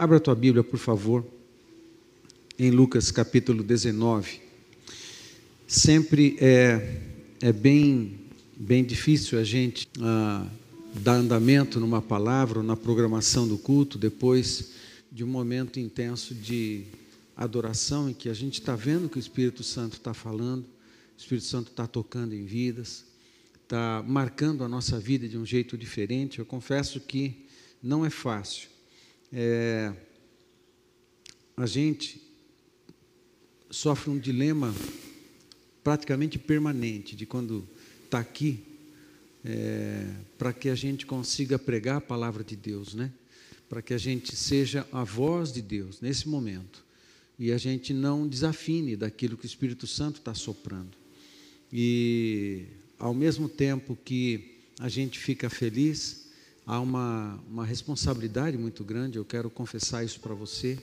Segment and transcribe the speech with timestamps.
[0.00, 1.22] Abra a tua Bíblia, por favor,
[2.58, 4.40] em Lucas capítulo 19.
[5.66, 7.02] Sempre é,
[7.42, 8.18] é bem,
[8.56, 10.46] bem difícil a gente ah,
[10.94, 14.70] dar andamento numa palavra, na programação do culto, depois
[15.12, 16.84] de um momento intenso de
[17.36, 21.46] adoração, em que a gente está vendo que o Espírito Santo está falando, o Espírito
[21.46, 23.04] Santo está tocando em vidas,
[23.62, 26.38] está marcando a nossa vida de um jeito diferente.
[26.38, 27.44] Eu confesso que
[27.82, 28.69] não é fácil
[29.32, 29.92] é,
[31.56, 32.20] a gente
[33.70, 34.74] sofre um dilema
[35.84, 37.66] praticamente permanente de quando
[38.04, 38.64] está aqui,
[39.44, 43.10] é, para que a gente consiga pregar a palavra de Deus, né?
[43.68, 46.84] Para que a gente seja a voz de Deus nesse momento
[47.40, 50.90] e a gente não desafine daquilo que o Espírito Santo está soprando.
[51.72, 52.66] E
[52.98, 56.19] ao mesmo tempo que a gente fica feliz,
[56.66, 60.78] há uma, uma responsabilidade muito grande, eu quero confessar isso para você,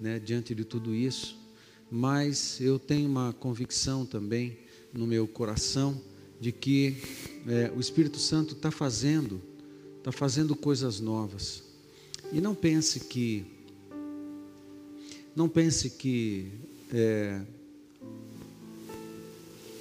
[0.00, 1.38] né, diante de tudo isso,
[1.90, 4.58] mas eu tenho uma convicção também
[4.92, 6.00] no meu coração
[6.40, 6.96] de que
[7.46, 9.40] é, o Espírito Santo está fazendo,
[9.98, 11.62] está fazendo coisas novas.
[12.32, 13.46] E não pense que,
[15.34, 16.48] não pense que
[16.92, 17.40] é,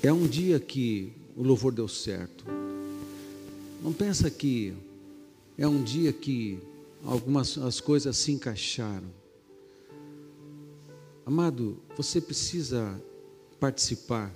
[0.04, 2.46] é um dia que o louvor deu certo.
[3.82, 4.74] Não pensa que
[5.58, 6.60] é um dia que
[7.06, 9.12] algumas as coisas se encaixaram.
[11.26, 13.00] Amado, você precisa
[13.60, 14.34] participar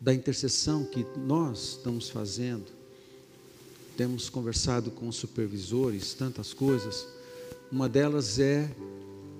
[0.00, 2.66] da intercessão que nós estamos fazendo.
[3.96, 7.06] Temos conversado com os supervisores, tantas coisas.
[7.70, 8.70] Uma delas é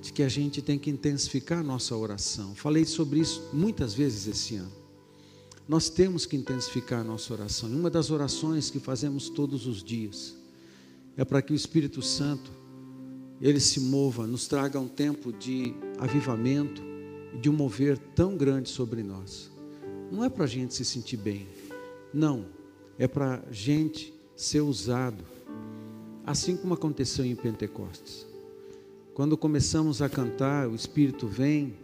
[0.01, 2.55] de que a gente tem que intensificar a nossa oração.
[2.55, 4.73] Falei sobre isso muitas vezes esse ano.
[5.69, 7.69] Nós temos que intensificar a nossa oração.
[7.71, 10.40] E uma das orações que fazemos todos os dias
[11.17, 12.51] é para que o Espírito Santo
[13.41, 16.83] ele se mova, nos traga um tempo de avivamento
[17.35, 19.51] e de um mover tão grande sobre nós.
[20.11, 21.47] Não é para a gente se sentir bem,
[22.13, 22.47] não,
[22.99, 25.25] é para a gente ser usado,
[26.27, 28.27] assim como aconteceu em Pentecostes.
[29.15, 31.75] Quando começamos a cantar, o Espírito vem,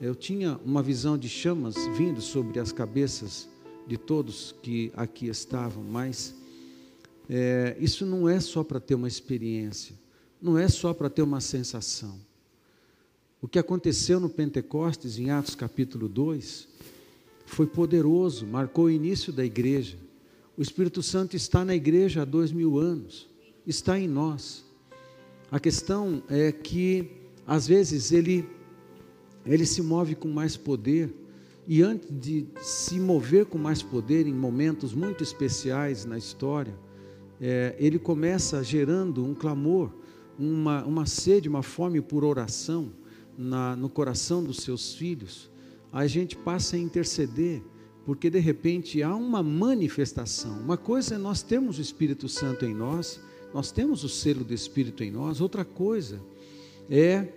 [0.00, 3.48] eu tinha uma visão de chamas vindo sobre as cabeças
[3.86, 6.34] de todos que aqui estavam, mas
[7.28, 9.96] é, isso não é só para ter uma experiência,
[10.40, 12.18] não é só para ter uma sensação.
[13.40, 16.68] O que aconteceu no Pentecostes, em Atos capítulo 2,
[17.44, 19.96] foi poderoso, marcou o início da igreja.
[20.56, 23.28] O Espírito Santo está na igreja há dois mil anos,
[23.66, 24.64] está em nós.
[25.50, 27.10] A questão é que,
[27.46, 28.48] às vezes, ele,
[29.44, 31.12] ele se move com mais poder,
[31.68, 36.74] e antes de se mover com mais poder em momentos muito especiais na história,
[37.40, 39.90] é, ele começa gerando um clamor,
[40.38, 42.92] uma, uma sede, uma fome por oração
[43.36, 45.50] na, no coração dos seus filhos,
[45.92, 47.62] a gente passa a interceder,
[48.04, 50.60] porque de repente há uma manifestação.
[50.60, 53.20] Uma coisa é nós temos o Espírito Santo em nós,
[53.52, 56.20] nós temos o selo do Espírito em nós, outra coisa
[56.90, 57.32] é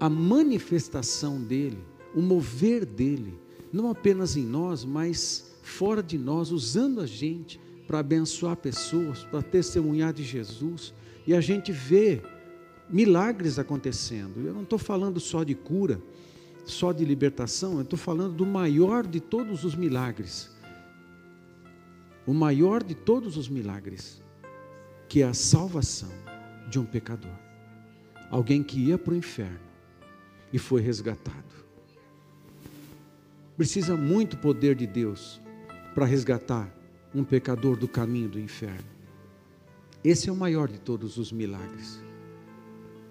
[0.00, 1.78] a manifestação dele,
[2.14, 3.38] o mover dele,
[3.72, 7.60] não apenas em nós, mas fora de nós, usando a gente
[7.92, 10.94] para abençoar pessoas, para testemunhar de Jesus,
[11.26, 12.22] e a gente vê
[12.88, 14.40] milagres acontecendo.
[14.40, 16.00] Eu não estou falando só de cura,
[16.64, 20.50] só de libertação, eu estou falando do maior de todos os milagres.
[22.26, 24.22] O maior de todos os milagres,
[25.06, 26.12] que é a salvação
[26.70, 27.36] de um pecador.
[28.30, 29.60] Alguém que ia para o inferno
[30.50, 31.52] e foi resgatado.
[33.54, 35.42] Precisa muito poder de Deus
[35.94, 36.80] para resgatar
[37.14, 38.90] um pecador do caminho do inferno.
[40.02, 42.02] Esse é o maior de todos os milagres.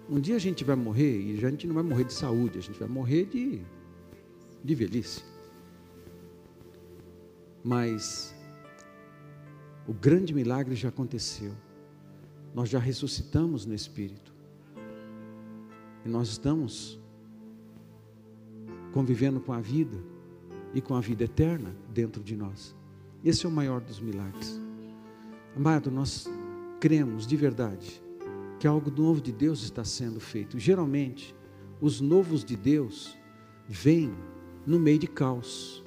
[0.08, 2.62] Um dia a gente vai morrer, e a gente não vai morrer de saúde, a
[2.62, 3.62] gente vai morrer de,
[4.62, 5.24] de velhice.
[7.64, 8.34] Mas
[9.86, 11.52] o grande milagre já aconteceu.
[12.54, 14.32] Nós já ressuscitamos no Espírito.
[16.04, 17.00] E nós estamos
[18.92, 19.96] convivendo com a vida
[20.74, 22.76] e com a vida eterna dentro de nós.
[23.24, 24.60] Esse é o maior dos milagres.
[25.54, 26.28] Amado, nós
[26.80, 28.02] cremos de verdade
[28.58, 30.58] que algo novo de Deus está sendo feito.
[30.58, 31.32] Geralmente,
[31.80, 33.16] os novos de Deus
[33.68, 34.12] vêm
[34.66, 35.84] no meio de caos.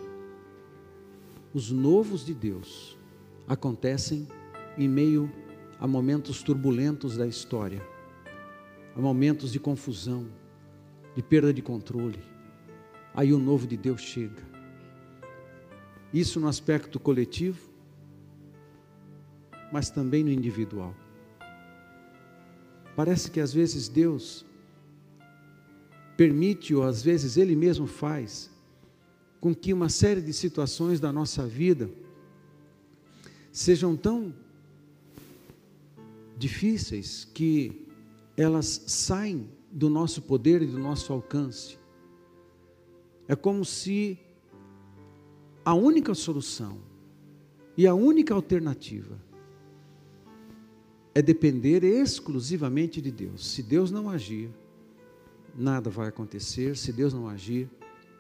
[1.53, 2.97] Os novos de Deus
[3.45, 4.29] acontecem
[4.77, 5.29] em meio
[5.77, 7.85] a momentos turbulentos da história,
[8.95, 10.25] a momentos de confusão,
[11.13, 12.19] de perda de controle.
[13.13, 14.54] Aí o novo de Deus chega
[16.19, 17.69] isso no aspecto coletivo,
[19.71, 20.95] mas também no individual.
[22.95, 24.45] Parece que às vezes Deus
[26.15, 28.49] permite, ou às vezes Ele mesmo faz,
[29.41, 31.89] com que uma série de situações da nossa vida
[33.51, 34.33] sejam tão
[36.37, 37.85] difíceis que
[38.37, 41.77] elas saem do nosso poder e do nosso alcance.
[43.27, 44.17] É como se
[45.65, 46.77] a única solução
[47.75, 49.19] e a única alternativa
[51.13, 53.47] é depender exclusivamente de Deus.
[53.47, 54.49] Se Deus não agir,
[55.57, 56.77] nada vai acontecer.
[56.77, 57.67] Se Deus não agir,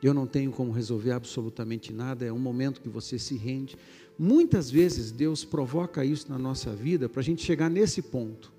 [0.01, 2.25] eu não tenho como resolver absolutamente nada.
[2.25, 3.77] É um momento que você se rende.
[4.17, 8.55] Muitas vezes Deus provoca isso na nossa vida para a gente chegar nesse ponto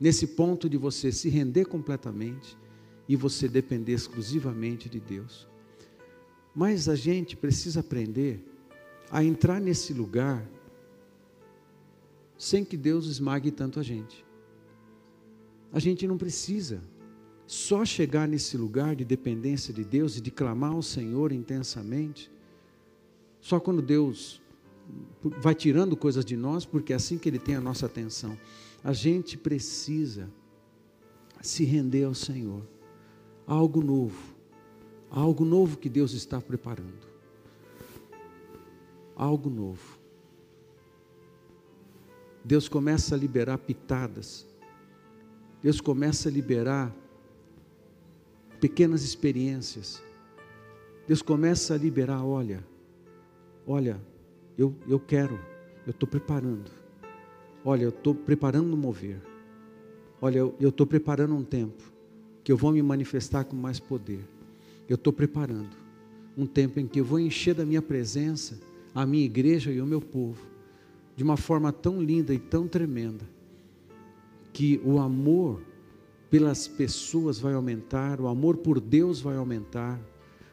[0.00, 2.56] nesse ponto de você se render completamente
[3.08, 5.46] e você depender exclusivamente de Deus.
[6.54, 8.44] Mas a gente precisa aprender
[9.10, 10.48] a entrar nesse lugar
[12.38, 14.24] sem que Deus esmague tanto a gente.
[15.72, 16.80] A gente não precisa
[17.46, 22.30] só chegar nesse lugar de dependência de Deus e de clamar ao Senhor intensamente,
[23.40, 24.40] só quando Deus
[25.40, 28.38] vai tirando coisas de nós, porque é assim que Ele tem a nossa atenção.
[28.82, 30.30] A gente precisa
[31.40, 32.62] se render ao Senhor.
[33.46, 34.33] Algo novo.
[35.16, 37.06] Algo novo que Deus está preparando.
[39.14, 39.96] Algo novo.
[42.44, 44.44] Deus começa a liberar pitadas.
[45.62, 46.92] Deus começa a liberar
[48.60, 50.02] pequenas experiências.
[51.06, 52.66] Deus começa a liberar, olha,
[53.64, 54.00] olha,
[54.58, 55.38] eu, eu quero,
[55.86, 56.72] eu estou preparando.
[57.64, 59.22] Olha, eu estou preparando um mover.
[60.20, 61.84] Olha, eu estou preparando um tempo
[62.42, 64.33] que eu vou me manifestar com mais poder.
[64.88, 65.76] Eu estou preparando
[66.36, 68.58] um tempo em que eu vou encher da minha presença
[68.94, 70.46] a minha igreja e o meu povo
[71.16, 73.24] de uma forma tão linda e tão tremenda
[74.52, 75.62] que o amor
[76.30, 80.00] pelas pessoas vai aumentar, o amor por Deus vai aumentar,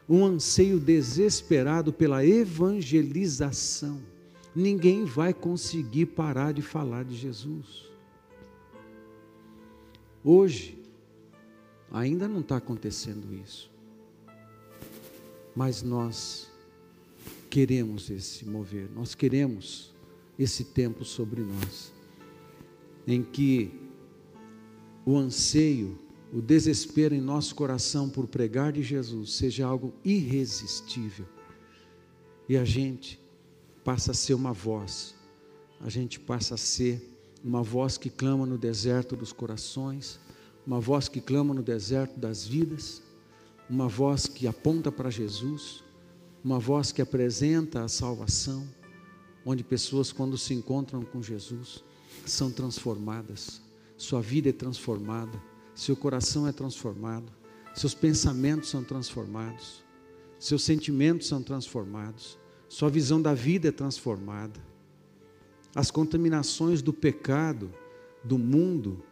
[0.08, 4.00] um anseio desesperado pela evangelização
[4.54, 7.90] ninguém vai conseguir parar de falar de Jesus.
[10.24, 10.78] Hoje,
[11.90, 13.71] ainda não está acontecendo isso,
[15.54, 16.50] mas nós
[17.50, 19.92] queremos esse mover, nós queremos
[20.38, 21.92] esse tempo sobre nós,
[23.06, 23.70] em que
[25.04, 25.98] o anseio,
[26.32, 31.26] o desespero em nosso coração por pregar de Jesus seja algo irresistível.
[32.48, 33.20] E a gente
[33.84, 35.14] passa a ser uma voz,
[35.80, 37.10] a gente passa a ser
[37.44, 40.18] uma voz que clama no deserto dos corações,
[40.66, 43.02] uma voz que clama no deserto das vidas,
[43.68, 45.82] uma voz que aponta para Jesus,
[46.44, 48.68] uma voz que apresenta a salvação,
[49.44, 51.82] onde pessoas, quando se encontram com Jesus,
[52.26, 53.60] são transformadas,
[53.96, 55.40] sua vida é transformada,
[55.74, 57.32] seu coração é transformado,
[57.74, 59.82] seus pensamentos são transformados,
[60.38, 62.38] seus sentimentos são transformados
[62.72, 64.58] sua visão da vida é transformada.
[65.74, 67.70] As contaminações do pecado,
[68.24, 69.04] do mundo,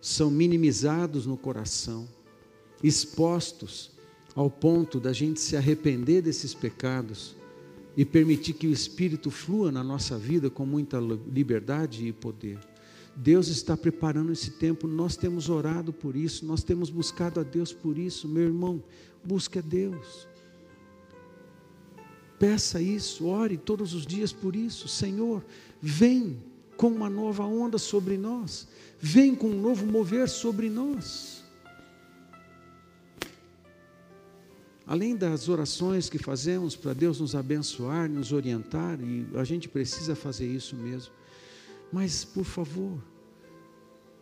[0.00, 2.08] são minimizados no coração,
[2.82, 3.90] expostos
[4.34, 7.36] ao ponto da gente se arrepender desses pecados
[7.96, 12.58] e permitir que o Espírito flua na nossa vida com muita liberdade e poder.
[13.14, 17.72] Deus está preparando esse tempo, nós temos orado por isso, nós temos buscado a Deus
[17.72, 18.82] por isso, meu irmão,
[19.22, 20.26] busque a Deus.
[22.38, 24.88] Peça isso, ore todos os dias por isso.
[24.88, 25.44] Senhor,
[25.82, 26.38] vem
[26.76, 28.66] com uma nova onda sobre nós,
[28.98, 31.39] vem com um novo mover sobre nós.
[34.86, 40.14] Além das orações que fazemos para Deus nos abençoar, nos orientar, e a gente precisa
[40.14, 41.12] fazer isso mesmo,
[41.92, 43.02] mas por favor,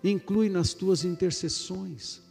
[0.02, 2.22] inclui nas tuas intercessões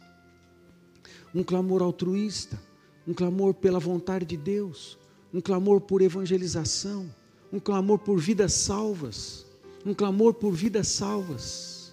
[1.34, 2.58] um clamor altruísta,
[3.06, 4.98] um clamor pela vontade de Deus,
[5.32, 7.12] um clamor por evangelização,
[7.52, 9.46] um clamor por vidas salvas,
[9.84, 11.92] um clamor por vidas salvas.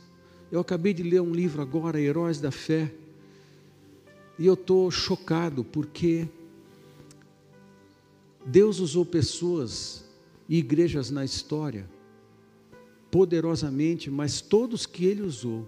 [0.51, 2.93] Eu acabei de ler um livro agora, Heróis da Fé,
[4.37, 6.27] e eu estou chocado porque
[8.45, 10.05] Deus usou pessoas
[10.47, 11.89] e igrejas na história
[13.09, 15.65] poderosamente, mas todos que Ele usou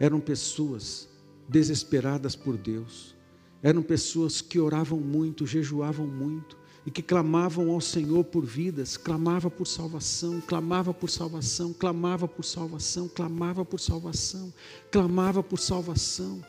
[0.00, 1.08] eram pessoas
[1.48, 3.14] desesperadas por Deus,
[3.62, 9.48] eram pessoas que oravam muito, jejuavam muito, e que clamavam ao Senhor por vidas, clamava
[9.50, 14.52] por salvação, clamava por salvação, clamava por salvação, clamava por salvação,
[14.90, 16.42] clamava por salvação,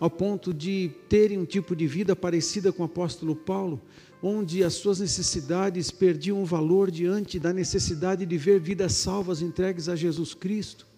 [0.00, 3.78] ao ponto de terem um tipo de vida parecida com o apóstolo Paulo,
[4.22, 9.88] onde as suas necessidades perdiam o valor diante da necessidade de ver vidas salvas entregues
[9.88, 10.88] a Jesus Cristo.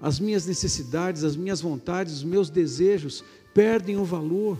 [0.00, 4.56] as minhas necessidades, as minhas vontades, os meus desejos perdem o valor,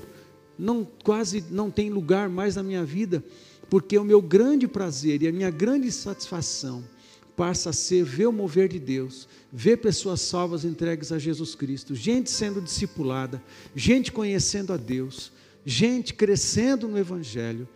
[0.58, 3.22] não quase não tem lugar mais na minha vida,
[3.70, 6.82] porque o meu grande prazer e a minha grande satisfação
[7.38, 11.94] passa a ser ver o mover de Deus, ver pessoas salvas entregues a Jesus Cristo,
[11.94, 13.40] gente sendo discipulada,
[13.76, 15.30] gente conhecendo a Deus,
[15.64, 17.68] gente crescendo no Evangelho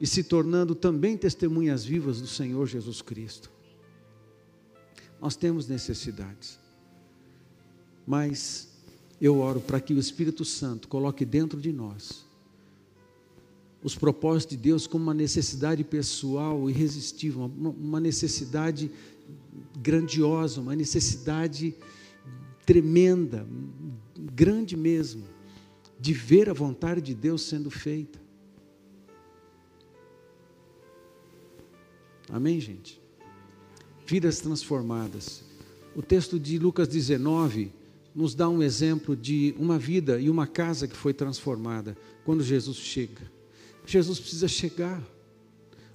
[0.00, 3.50] e se tornando também testemunhas vivas do Senhor Jesus Cristo.
[5.20, 6.58] Nós temos necessidades,
[8.06, 8.70] mas
[9.20, 12.24] eu oro para que o Espírito Santo coloque dentro de nós
[13.82, 18.90] os propósitos de Deus como uma necessidade pessoal irresistível, uma, necessidade
[19.80, 21.74] grandiosa, uma necessidade
[22.66, 23.46] tremenda,
[24.34, 25.24] grande mesmo,
[25.98, 28.20] de ver a vontade de Deus sendo feita.
[32.28, 33.00] Amém, gente?
[34.06, 35.42] Vidas transformadas.
[35.96, 37.72] O texto de Lucas 19
[38.14, 42.76] nos dá um exemplo de uma vida e uma casa que foi transformada quando Jesus
[42.76, 43.29] chega.
[43.90, 45.02] Jesus precisa chegar,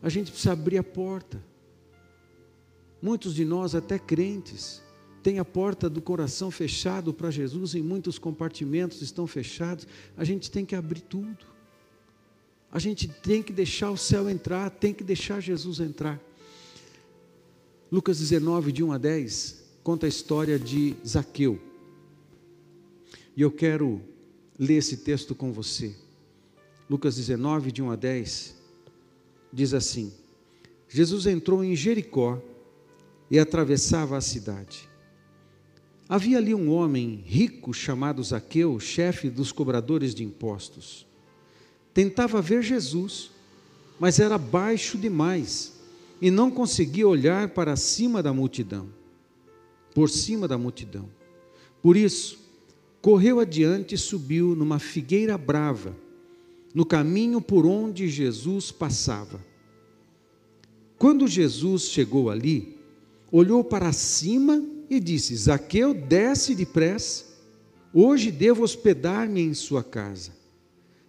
[0.02, 1.42] a gente precisa abrir a porta.
[3.02, 4.82] Muitos de nós, até crentes,
[5.24, 9.88] têm a porta do coração fechado para Jesus, em muitos compartimentos estão fechados,
[10.18, 11.46] a gente tem que abrir tudo.
[12.70, 16.22] A gente tem que deixar o céu entrar, tem que deixar Jesus entrar.
[17.90, 21.62] Lucas 19, de 1 a 10, conta a história de Zaqueu.
[23.38, 24.02] E eu quero
[24.60, 25.96] ler esse texto com você.
[26.90, 28.56] Lucas 19, de 1 a 10,
[29.52, 30.14] diz assim:
[30.88, 32.40] Jesus entrou em Jericó
[33.30, 34.88] e atravessava a cidade.
[36.08, 41.08] Havia ali um homem rico chamado Zaqueu, chefe dos cobradores de impostos.
[41.92, 43.32] Tentava ver Jesus,
[44.00, 45.74] mas era baixo demais
[46.22, 48.88] e não conseguia olhar para cima da multidão,
[49.96, 51.10] por cima da multidão.
[51.82, 52.38] Por isso,
[53.02, 56.05] correu adiante e subiu numa figueira brava
[56.76, 59.40] no caminho por onde Jesus passava.
[60.98, 62.78] Quando Jesus chegou ali,
[63.32, 67.24] olhou para cima e disse: Zaqueu, desce depressa,
[67.94, 70.34] hoje devo hospedar-me em sua casa.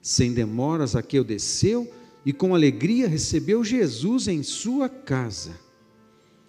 [0.01, 1.93] Sem demora, Zaqueu desceu
[2.25, 5.59] e com alegria recebeu Jesus em sua casa.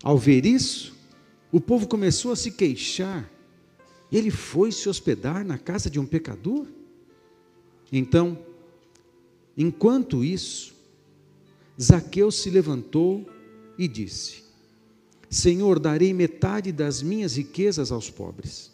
[0.03, 0.95] Ao ver isso,
[1.51, 3.27] o povo começou a se queixar.
[4.12, 6.67] Ele foi se hospedar na casa de um pecador?
[7.91, 8.38] Então,
[9.57, 10.75] Enquanto isso,
[11.81, 13.27] Zaqueu se levantou
[13.77, 14.43] e disse:
[15.29, 18.71] Senhor, darei metade das minhas riquezas aos pobres.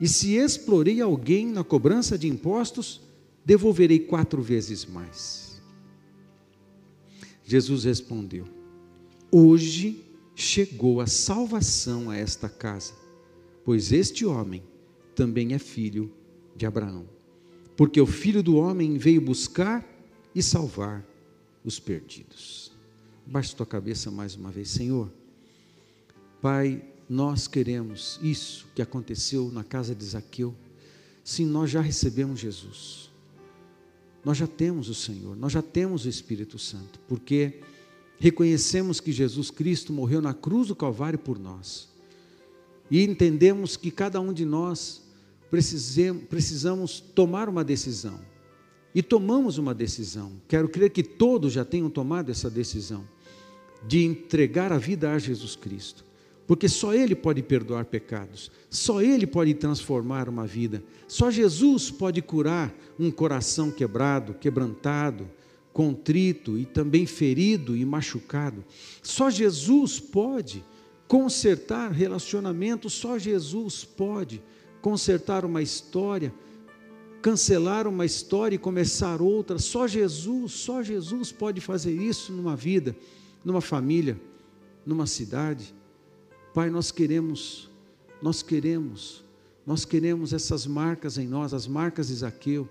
[0.00, 3.00] E se explorei alguém na cobrança de impostos,
[3.44, 5.60] devolverei quatro vezes mais.
[7.44, 8.46] Jesus respondeu:
[9.32, 12.92] Hoje chegou a salvação a esta casa,
[13.64, 14.62] pois este homem
[15.14, 16.12] também é filho
[16.54, 17.08] de Abraão.
[17.76, 19.95] Porque o filho do homem veio buscar
[20.36, 21.02] e salvar
[21.64, 22.70] os perdidos.
[23.24, 25.10] Baixe tua cabeça mais uma vez, Senhor.
[26.42, 30.54] Pai, nós queremos isso que aconteceu na casa de Zaqueu.
[31.24, 33.10] Sim, nós já recebemos Jesus.
[34.22, 37.62] Nós já temos o Senhor, nós já temos o Espírito Santo, porque
[38.18, 41.88] reconhecemos que Jesus Cristo morreu na cruz do Calvário por nós.
[42.90, 45.00] E entendemos que cada um de nós
[45.48, 48.20] precisamos tomar uma decisão
[48.96, 50.32] e tomamos uma decisão.
[50.48, 53.04] Quero crer que todos já tenham tomado essa decisão
[53.86, 56.02] de entregar a vida a Jesus Cristo,
[56.46, 62.22] porque só Ele pode perdoar pecados, só Ele pode transformar uma vida, só Jesus pode
[62.22, 65.28] curar um coração quebrado, quebrantado,
[65.74, 68.64] contrito e também ferido e machucado.
[69.02, 70.64] Só Jesus pode
[71.06, 74.42] consertar relacionamentos, só Jesus pode
[74.80, 76.32] consertar uma história
[77.22, 79.58] cancelar uma história e começar outra.
[79.58, 82.96] Só Jesus, só Jesus pode fazer isso numa vida,
[83.44, 84.20] numa família,
[84.84, 85.74] numa cidade.
[86.54, 87.70] Pai, nós queremos,
[88.22, 89.24] nós queremos,
[89.66, 92.68] nós queremos essas marcas em nós, as marcas de Zaqueu,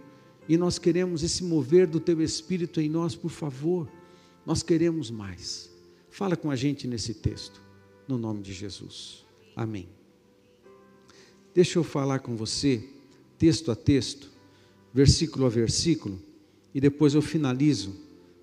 [0.47, 3.89] e nós queremos esse mover do Teu Espírito em nós, por favor.
[4.45, 5.69] Nós queremos mais.
[6.09, 7.61] Fala com a gente nesse texto,
[8.07, 9.25] no nome de Jesus.
[9.55, 9.89] Amém.
[11.53, 12.87] Deixa eu falar com você,
[13.37, 14.29] texto a texto,
[14.95, 16.17] versículo a versículo,
[16.73, 17.93] e depois eu finalizo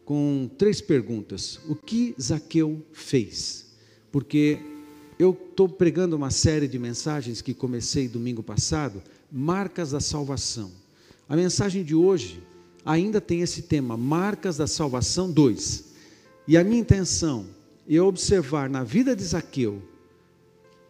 [0.05, 1.59] com três perguntas.
[1.67, 3.73] O que Zaqueu fez?
[4.13, 4.59] Porque
[5.19, 10.71] eu estou pregando uma série de mensagens que comecei domingo passado, marcas da salvação.
[11.27, 12.43] A mensagem de hoje
[12.85, 15.85] ainda tem esse tema, marcas da salvação 2.
[16.47, 17.47] E a minha intenção
[17.89, 19.83] é observar na vida de Zaqueu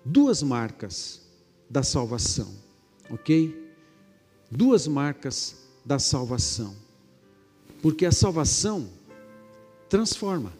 [0.04, 1.22] duas marcas
[1.70, 2.52] da salvação,
[3.08, 3.61] ok?
[4.54, 6.76] Duas marcas da salvação,
[7.80, 8.86] porque a salvação
[9.88, 10.52] transforma.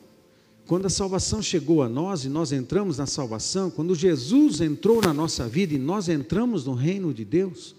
[0.66, 5.12] Quando a salvação chegou a nós e nós entramos na salvação, quando Jesus entrou na
[5.12, 7.76] nossa vida e nós entramos no reino de Deus,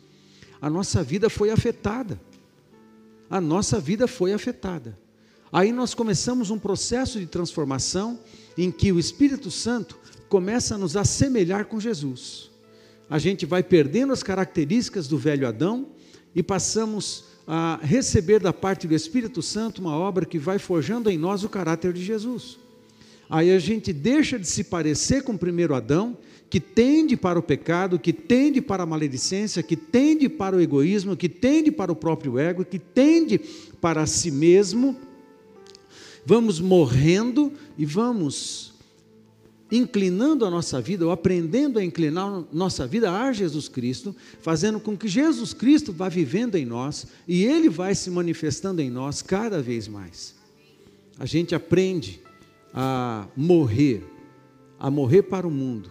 [0.62, 2.22] a nossa vida foi afetada.
[3.27, 4.96] A nossa vida foi afetada.
[5.51, 8.20] Aí nós começamos um processo de transformação
[8.55, 9.98] em que o Espírito Santo
[10.29, 12.51] começa a nos assemelhar com Jesus.
[13.10, 15.88] A gente vai perdendo as características do velho Adão
[16.36, 21.18] e passamos a receber da parte do Espírito Santo uma obra que vai forjando em
[21.18, 22.58] nós o caráter de Jesus.
[23.30, 26.18] Aí a gente deixa de se parecer com o primeiro Adão,
[26.50, 31.18] que tende para o pecado, que tende para a maledicência, que tende para o egoísmo,
[31.18, 33.40] que tende para o próprio ego, que tende
[33.82, 34.96] para si mesmo.
[36.25, 38.73] Vamos morrendo e vamos
[39.75, 44.96] inclinando a nossa vida, ou aprendendo a inclinar nossa vida a Jesus Cristo, fazendo com
[44.96, 49.63] que Jesus Cristo vá vivendo em nós e Ele vai se manifestando em nós cada
[49.63, 50.36] vez mais.
[51.18, 52.22] A gente aprende
[52.72, 54.03] a morrer,
[54.80, 55.89] a morrer para o mundo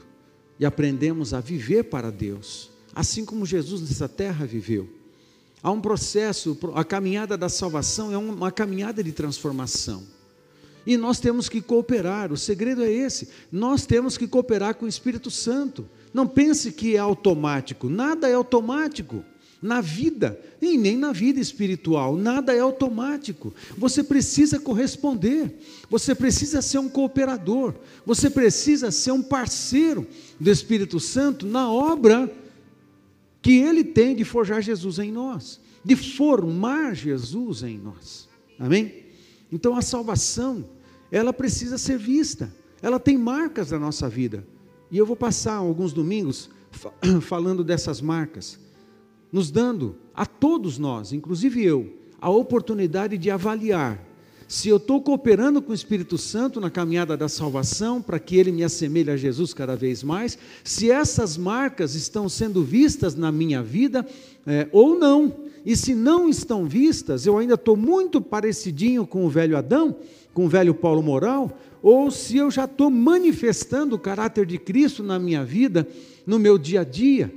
[0.60, 4.88] e aprendemos a viver para Deus, assim como Jesus nessa terra viveu.
[5.60, 10.21] Há um processo, a caminhada da salvação é uma caminhada de transformação.
[10.86, 13.28] E nós temos que cooperar, o segredo é esse.
[13.50, 15.88] Nós temos que cooperar com o Espírito Santo.
[16.12, 19.24] Não pense que é automático, nada é automático
[19.62, 23.54] na vida, e nem na vida espiritual, nada é automático.
[23.78, 25.56] Você precisa corresponder,
[25.88, 27.74] você precisa ser um cooperador,
[28.04, 30.04] você precisa ser um parceiro
[30.40, 32.30] do Espírito Santo na obra
[33.40, 38.28] que ele tem de forjar Jesus em nós, de formar Jesus em nós.
[38.58, 39.01] Amém?
[39.52, 40.64] Então a salvação,
[41.10, 44.44] ela precisa ser vista, ela tem marcas na nossa vida.
[44.90, 46.50] E eu vou passar alguns domingos
[47.20, 48.58] falando dessas marcas
[49.30, 53.98] nos dando a todos nós, inclusive eu, a oportunidade de avaliar
[54.52, 58.52] se eu estou cooperando com o Espírito Santo na caminhada da salvação, para que ele
[58.52, 63.62] me assemelhe a Jesus cada vez mais, se essas marcas estão sendo vistas na minha
[63.62, 64.06] vida
[64.46, 65.41] é, ou não.
[65.64, 69.96] E se não estão vistas, eu ainda estou muito parecidinho com o velho Adão,
[70.34, 75.02] com o velho Paulo Moral, ou se eu já estou manifestando o caráter de Cristo
[75.02, 75.86] na minha vida,
[76.26, 77.32] no meu dia a dia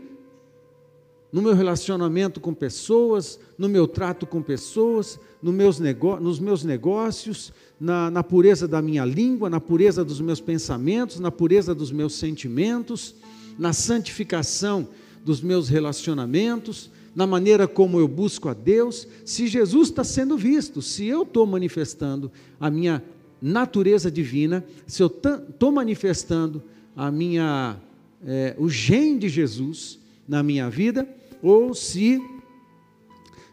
[1.35, 5.81] no meu relacionamento com pessoas, no meu trato com pessoas, meus
[6.21, 11.29] nos meus negócios, na, na pureza da minha língua, na pureza dos meus pensamentos, na
[11.29, 13.15] pureza dos meus sentimentos,
[13.59, 14.87] na santificação
[15.25, 20.81] dos meus relacionamentos, na maneira como eu busco a Deus, se Jesus está sendo visto,
[20.81, 23.01] se eu estou manifestando a minha
[23.41, 26.61] natureza divina, se eu estou manifestando
[26.95, 27.77] a minha,
[28.25, 29.97] é, o gen de Jesus
[30.27, 31.07] na minha vida,
[31.41, 32.21] ou se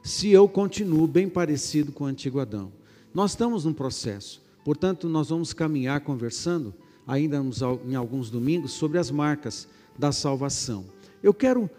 [0.03, 2.72] se eu continuo bem parecido com o antigo Adão.
[3.14, 6.75] Nós estamos num processo, portanto, nós vamos caminhar conversando,
[7.07, 7.40] ainda
[7.87, 10.85] em alguns domingos, sobre as marcas da salvação.
[11.22, 11.70] Eu quero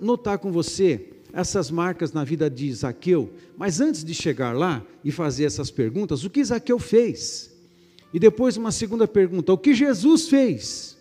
[0.00, 5.10] notar com você essas marcas na vida de Zaqueu, mas antes de chegar lá e
[5.10, 7.50] fazer essas perguntas, o que Zaqueu fez?
[8.12, 10.98] E depois uma segunda pergunta, o que Jesus fez?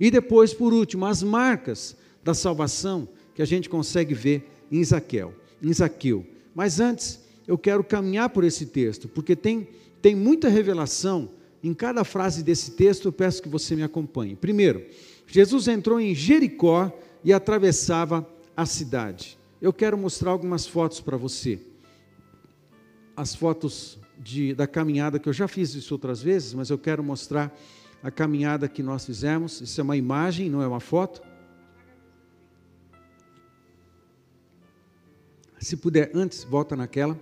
[0.00, 5.32] E depois, por último, as marcas da salvação que a gente consegue ver em Zaqueu,
[5.62, 6.26] em Zaqueu.
[6.54, 9.68] Mas antes, eu quero caminhar por esse texto, porque tem,
[10.00, 11.30] tem muita revelação
[11.62, 14.34] em cada frase desse texto, eu peço que você me acompanhe.
[14.34, 14.84] Primeiro,
[15.28, 19.38] Jesus entrou em Jericó e atravessava a cidade.
[19.62, 21.60] Eu quero mostrar algumas fotos para você.
[23.16, 27.00] As fotos de, da caminhada, que eu já fiz isso outras vezes, mas eu quero
[27.00, 27.56] mostrar
[28.02, 29.60] a caminhada que nós fizemos.
[29.60, 31.22] Isso é uma imagem, não é uma foto.
[35.60, 37.16] Se puder, antes, volta naquela.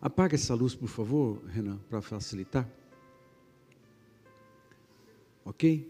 [0.00, 2.64] Apaga essa luz, por favor, Renan, para facilitar.
[5.44, 5.84] Ok?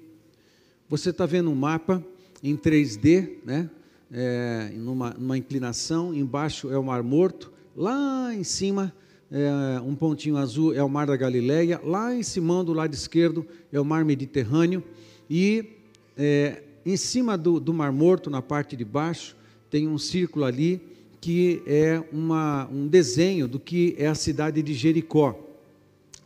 [0.88, 2.03] Você está vendo um mapa
[2.43, 3.69] em 3D, né?
[4.11, 8.92] É, numa, numa inclinação, embaixo é o Mar Morto, lá em cima
[9.31, 13.47] é, um pontinho azul é o Mar da Galileia, lá em cima do lado esquerdo
[13.71, 14.83] é o Mar Mediterrâneo,
[15.29, 15.77] e
[16.16, 19.37] é, em cima do, do Mar Morto, na parte de baixo,
[19.71, 20.81] tem um círculo ali
[21.21, 25.38] que é uma, um desenho do que é a cidade de Jericó.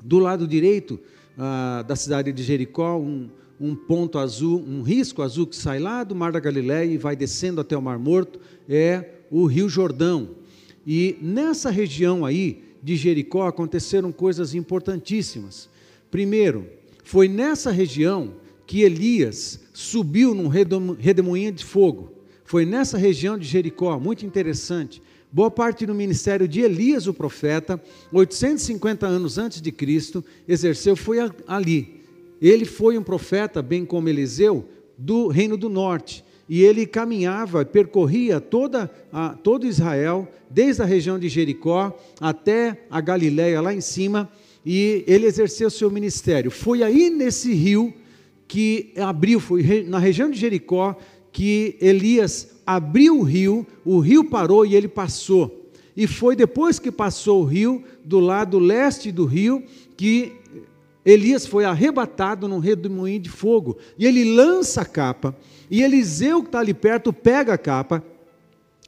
[0.01, 1.01] Do lado direito
[1.39, 3.29] ah, da cidade de Jericó, um,
[3.63, 7.15] um ponto azul, um risco azul que sai lá do Mar da Galileia e vai
[7.15, 10.31] descendo até o Mar Morto, é o Rio Jordão.
[10.85, 15.69] E nessa região aí de Jericó aconteceram coisas importantíssimas.
[16.11, 16.67] Primeiro,
[17.05, 18.35] foi nessa região
[18.67, 22.13] que Elias subiu num redemoinho de fogo.
[22.45, 25.01] Foi nessa região de Jericó, muito interessante.
[25.31, 27.81] Boa parte do ministério de Elias, o profeta,
[28.13, 32.02] 850 anos antes de Cristo, exerceu foi ali.
[32.43, 36.25] Ele foi um profeta, bem como Eliseu, do reino do norte.
[36.49, 43.01] E ele caminhava, percorria toda a, todo Israel, desde a região de Jericó até a
[43.01, 44.29] Galiléia lá em cima,
[44.67, 46.51] e ele exerceu seu ministério.
[46.51, 47.95] Foi aí nesse rio
[48.49, 50.97] que abriu, foi na região de Jericó,
[51.31, 55.71] que Elias abriu o rio, o rio parou e ele passou.
[55.97, 59.63] E foi depois que passou o rio, do lado leste do rio,
[59.97, 60.33] que
[61.05, 63.77] Elias foi arrebatado num redemoinho de fogo.
[63.99, 65.37] E ele lança a capa,
[65.71, 68.05] e Eliseu, que está ali perto, pega a capa,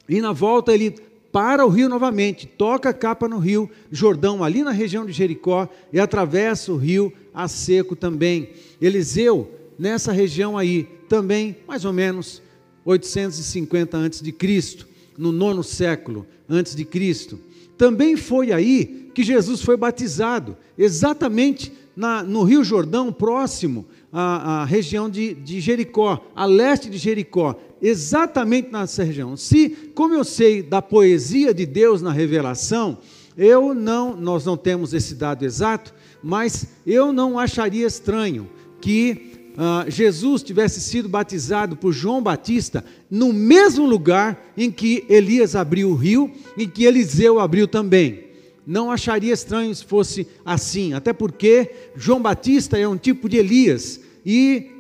[0.09, 0.95] e na volta ele
[1.33, 5.69] para o rio novamente, toca a capa no rio Jordão, ali na região de Jericó,
[5.93, 8.51] e atravessa o rio a seco também.
[8.81, 12.41] Eliseu, nessa região aí, também, mais ou menos
[12.85, 17.41] 850 a.C., no nono século antes de Cristo.
[17.77, 24.65] Também foi aí que Jesus foi batizado, exatamente na, no Rio Jordão, próximo à, à
[24.65, 29.37] região de, de, Jericó, a leste de Jericó, exatamente nessa região.
[29.37, 32.99] Se, como eu sei da poesia de Deus na revelação,
[33.37, 38.49] eu não, nós não temos esse dado exato, mas eu não acharia estranho
[38.81, 45.55] que Uh, Jesus tivesse sido batizado por João Batista no mesmo lugar em que Elias
[45.55, 46.29] abriu o rio,
[46.59, 48.34] em que Eliseu abriu também
[48.67, 54.01] não acharia estranho se fosse assim, até porque João Batista é um tipo de Elias
[54.25, 54.71] e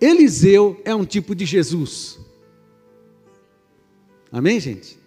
[0.00, 2.18] Eliseu é um tipo de Jesus.
[4.32, 4.98] Amém, gente?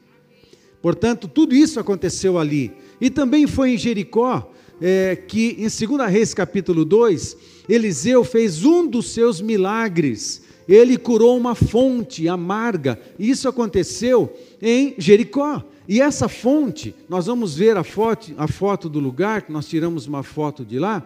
[0.82, 2.74] Portanto, tudo isso aconteceu ali.
[3.00, 7.38] E também foi em Jericó é, que, em 2 Reis capítulo 2,
[7.70, 10.44] Eliseu fez um dos seus milagres.
[10.68, 13.00] Ele curou uma fonte amarga.
[13.18, 15.64] E isso aconteceu em Jericó.
[15.88, 20.08] E essa fonte, nós vamos ver a foto, a foto do lugar, que nós tiramos
[20.08, 21.04] uma foto de lá.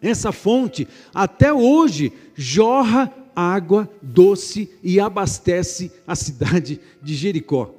[0.00, 7.74] Essa fonte, até hoje, jorra água doce e abastece a cidade de Jericó.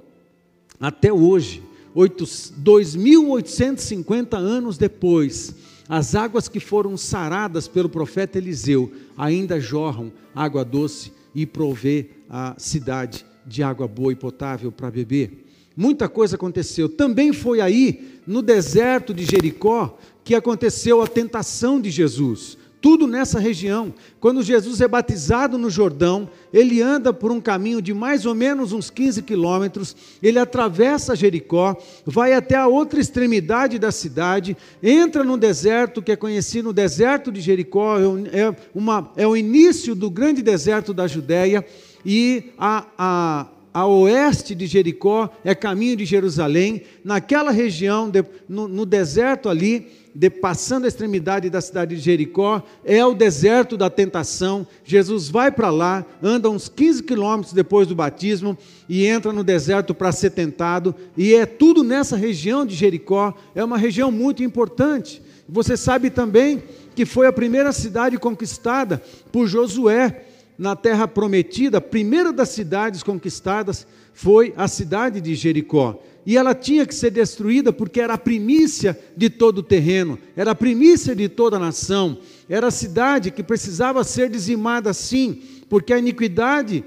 [0.80, 1.63] Até hoje,
[1.95, 5.56] 2.850 anos depois,
[5.88, 12.56] as águas que foram saradas pelo profeta Eliseu ainda jorram água doce e provê a
[12.58, 15.53] cidade de água boa e potável para beber.
[15.75, 16.88] Muita coisa aconteceu.
[16.88, 22.57] Também foi aí, no deserto de Jericó, que aconteceu a tentação de Jesus.
[22.79, 23.93] Tudo nessa região.
[24.19, 28.73] Quando Jesus é batizado no Jordão, ele anda por um caminho de mais ou menos
[28.73, 35.38] uns 15 quilômetros, ele atravessa Jericó, vai até a outra extremidade da cidade, entra no
[35.38, 40.09] deserto, que é conhecido no deserto de Jericó, é, é uma, é o início do
[40.09, 41.65] grande deserto da Judéia,
[42.05, 48.67] e a, a a oeste de Jericó é caminho de Jerusalém, naquela região, de, no,
[48.67, 53.89] no, deserto ali, de, passando a extremidade da cidade de Jericó, é o deserto da
[53.89, 54.67] tentação.
[54.86, 58.55] Jesus vai para lá, anda uns 15 quilômetros depois do batismo
[58.88, 63.63] e entra no deserto para ser tentado, e é tudo nessa região de Jericó, é
[63.63, 65.19] uma região muito importante.
[65.49, 66.62] Você sabe também
[66.95, 70.25] que foi a primeira cidade conquistada por Josué
[70.58, 76.00] na terra prometida, a primeira das cidades conquistadas foi a cidade de Jericó.
[76.26, 80.52] E ela tinha que ser destruída porque era a primícia de todo o terreno, era
[80.52, 85.92] a primícia de toda a nação, era a cidade que precisava ser dizimada sim, porque
[85.92, 86.86] a iniquidade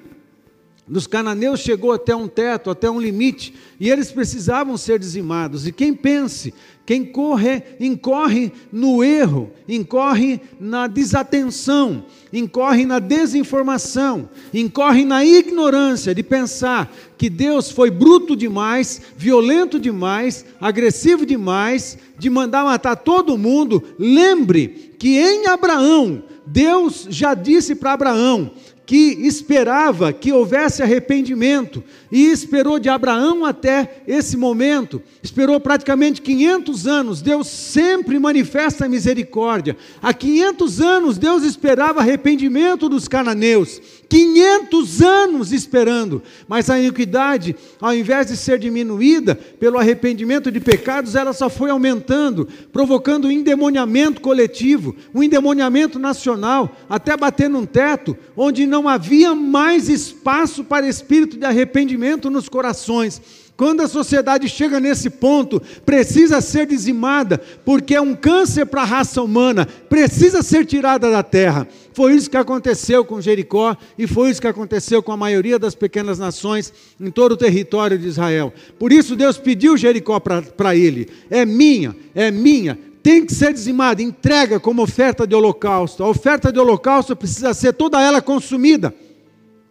[0.88, 5.66] dos cananeus chegou até um teto, até um limite, e eles precisavam ser dizimados.
[5.66, 15.05] E quem pense, quem corre, incorre no erro, incorre na desatenção, incorre na desinformação, incorre
[15.05, 22.64] na ignorância de pensar que Deus foi bruto demais, violento demais, agressivo demais, de mandar
[22.64, 23.83] matar todo mundo.
[23.99, 28.53] Lembre que em Abraão, Deus já disse para Abraão:
[28.87, 36.87] que esperava que houvesse arrependimento e esperou de Abraão até esse momento, esperou praticamente 500
[36.87, 37.20] anos.
[37.20, 39.77] Deus sempre manifesta misericórdia.
[40.01, 43.81] Há 500 anos Deus esperava arrependimento dos cananeus.
[44.09, 51.14] 500 anos esperando, mas a iniquidade, ao invés de ser diminuída pelo arrependimento de pecados,
[51.14, 58.16] ela só foi aumentando, provocando um endemoniamento coletivo, um endemoniamento nacional, até bater num teto
[58.37, 63.21] onde não havia mais espaço para espírito de arrependimento nos corações.
[63.57, 68.85] Quando a sociedade chega nesse ponto, precisa ser dizimada, porque é um câncer para a
[68.85, 71.66] raça humana, precisa ser tirada da terra.
[71.97, 75.75] Foi isso que aconteceu com Jericó e foi isso que aconteceu com a maioria das
[75.75, 78.53] pequenas nações em todo o território de Israel.
[78.79, 84.03] Por isso Deus pediu Jericó para ele: é minha, é minha, tem que ser dizimada,
[84.03, 86.05] entrega como oferta de holocausto.
[86.05, 88.95] A oferta de holocausto precisa ser toda ela consumida.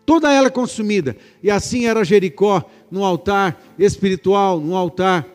[0.03, 1.15] Toda ela consumida.
[1.43, 5.27] E assim era Jericó, no altar espiritual, no altar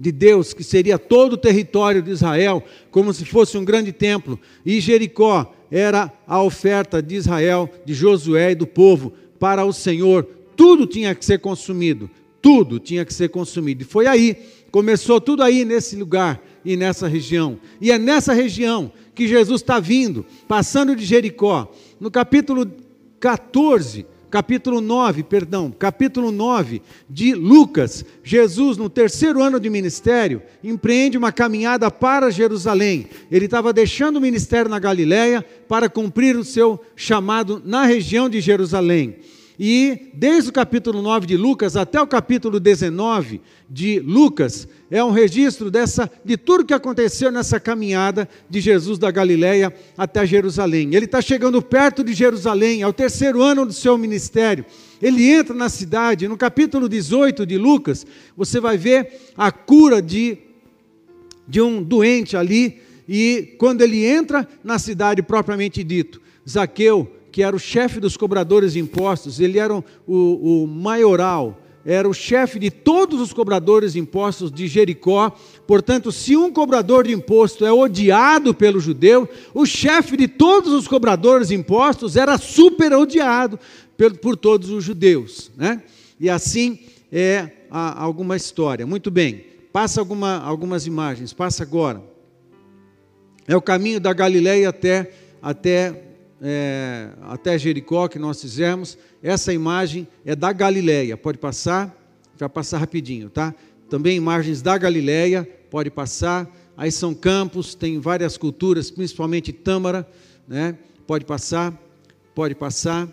[0.00, 4.40] de Deus, que seria todo o território de Israel, como se fosse um grande templo.
[4.64, 10.26] E Jericó era a oferta de Israel, de Josué e do povo para o Senhor.
[10.56, 12.10] Tudo tinha que ser consumido.
[12.40, 13.82] Tudo tinha que ser consumido.
[13.82, 14.36] E foi aí,
[14.70, 17.58] começou tudo aí nesse lugar e nessa região.
[17.80, 21.72] E é nessa região que Jesus está vindo, passando de Jericó.
[22.00, 22.70] No capítulo
[23.20, 31.16] 14, capítulo 9, perdão, capítulo 9 de Lucas, Jesus, no terceiro ano de ministério, empreende
[31.16, 33.06] uma caminhada para Jerusalém.
[33.30, 38.40] Ele estava deixando o ministério na Galiléia para cumprir o seu chamado na região de
[38.40, 39.16] Jerusalém.
[39.58, 45.10] E desde o capítulo 9 de Lucas até o capítulo 19 de Lucas, é um
[45.10, 50.94] registro dessa, de tudo que aconteceu nessa caminhada de Jesus da Galileia até Jerusalém.
[50.94, 54.64] Ele está chegando perto de Jerusalém, é o terceiro ano do seu ministério.
[55.02, 60.38] Ele entra na cidade, no capítulo 18 de Lucas, você vai ver a cura de,
[61.48, 67.54] de um doente ali, e quando ele entra na cidade propriamente dito, Zaqueu que era
[67.54, 72.68] o chefe dos cobradores de impostos, ele era o, o maioral, era o chefe de
[72.68, 75.30] todos os cobradores de impostos de Jericó.
[75.64, 80.88] Portanto, se um cobrador de imposto é odiado pelo judeu, o chefe de todos os
[80.88, 83.56] cobradores de impostos era super odiado
[84.20, 85.52] por, todos os judeus.
[85.56, 85.80] Né?
[86.18, 86.80] E assim
[87.12, 88.84] é a, alguma história.
[88.84, 92.02] Muito bem, passa alguma, algumas imagens, passa agora.
[93.46, 96.07] É o caminho da Galileia até, até
[96.40, 101.16] é, até Jericó que nós fizemos, essa imagem é da Galileia.
[101.16, 101.94] Pode passar?
[102.36, 103.54] Vai passar rapidinho, tá?
[103.90, 106.48] Também imagens da Galileia, pode passar.
[106.76, 110.08] Aí são campos, tem várias culturas, principalmente Tâmara,
[110.46, 110.78] né?
[111.06, 111.76] Pode passar,
[112.34, 113.08] pode passar.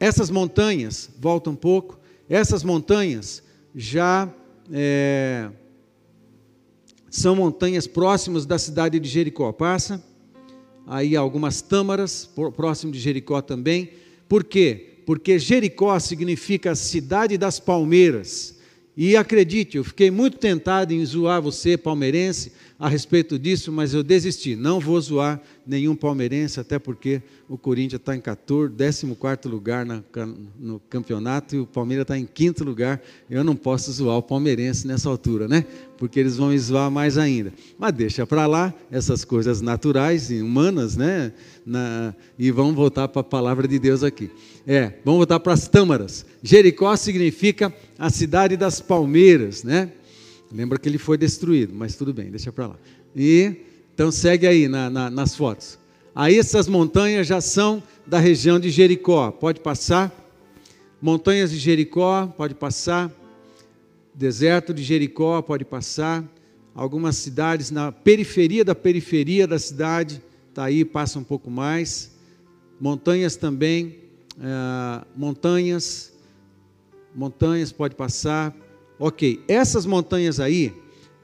[0.00, 3.42] Essas montanhas, volta um pouco, essas montanhas
[3.74, 4.28] já
[4.72, 5.50] é,
[7.08, 9.52] são montanhas próximas da cidade de Jericó.
[9.52, 10.02] Passa
[10.86, 13.90] aí algumas tâmaras, próximo de Jericó também.
[14.28, 14.98] Por quê?
[15.06, 18.58] Porque Jericó significa cidade das palmeiras.
[18.96, 24.02] E acredite, eu fiquei muito tentado em zoar você, palmeirense, a respeito disso, mas eu
[24.02, 24.56] desisti.
[24.56, 30.02] Não vou zoar nenhum palmeirense, até porque o Corinthians está em 14, 14 lugar na,
[30.58, 33.00] no campeonato e o Palmeiras está em quinto lugar.
[33.30, 35.64] Eu não posso zoar o palmeirense nessa altura, né?
[35.96, 37.52] Porque eles vão zoar mais ainda.
[37.78, 41.32] Mas deixa para lá essas coisas naturais e humanas, né?
[41.64, 44.30] Na, e vamos voltar para a palavra de Deus aqui.
[44.66, 46.26] É, vamos voltar para as tâmaras.
[46.42, 49.92] Jericó significa a cidade das palmeiras, né?
[50.54, 52.76] Lembra que ele foi destruído, mas tudo bem, deixa para lá.
[53.14, 53.56] E
[53.92, 55.76] então segue aí na, na, nas fotos.
[56.14, 59.32] Aí essas montanhas já são da região de Jericó.
[59.32, 60.12] Pode passar.
[61.02, 63.10] Montanhas de Jericó, pode passar.
[64.14, 66.24] Deserto de Jericó, pode passar.
[66.72, 72.12] Algumas cidades na periferia da periferia da cidade, está aí, passa um pouco mais.
[72.80, 73.98] Montanhas também,
[74.40, 76.12] é, montanhas,
[77.12, 78.54] montanhas pode passar.
[78.98, 80.72] Ok, essas montanhas aí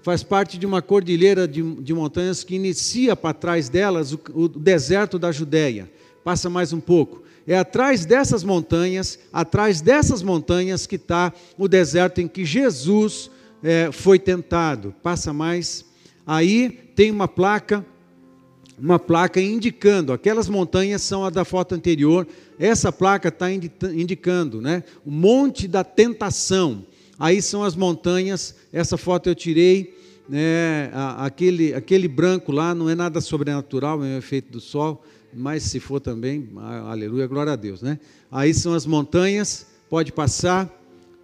[0.02, 4.48] faz parte de uma cordilheira de, de montanhas que inicia para trás delas o, o
[4.48, 5.90] deserto da Judéia.
[6.24, 7.22] Passa mais um pouco.
[7.46, 13.30] É atrás dessas montanhas, atrás dessas montanhas que está o deserto em que Jesus
[13.62, 14.94] é, foi tentado.
[15.02, 15.84] Passa mais.
[16.26, 17.84] Aí tem uma placa,
[18.78, 22.26] uma placa indicando, aquelas montanhas são a da foto anterior.
[22.58, 24.82] Essa placa está indicando, né?
[25.04, 26.84] O Monte da Tentação.
[27.20, 29.94] Aí são as montanhas, essa foto eu tirei,
[30.26, 35.04] né, aquele, aquele branco lá não é nada sobrenatural, é um efeito do sol,
[35.34, 36.48] mas se for também,
[36.86, 38.00] aleluia, glória a Deus, né?
[38.32, 40.74] Aí são as montanhas, pode passar,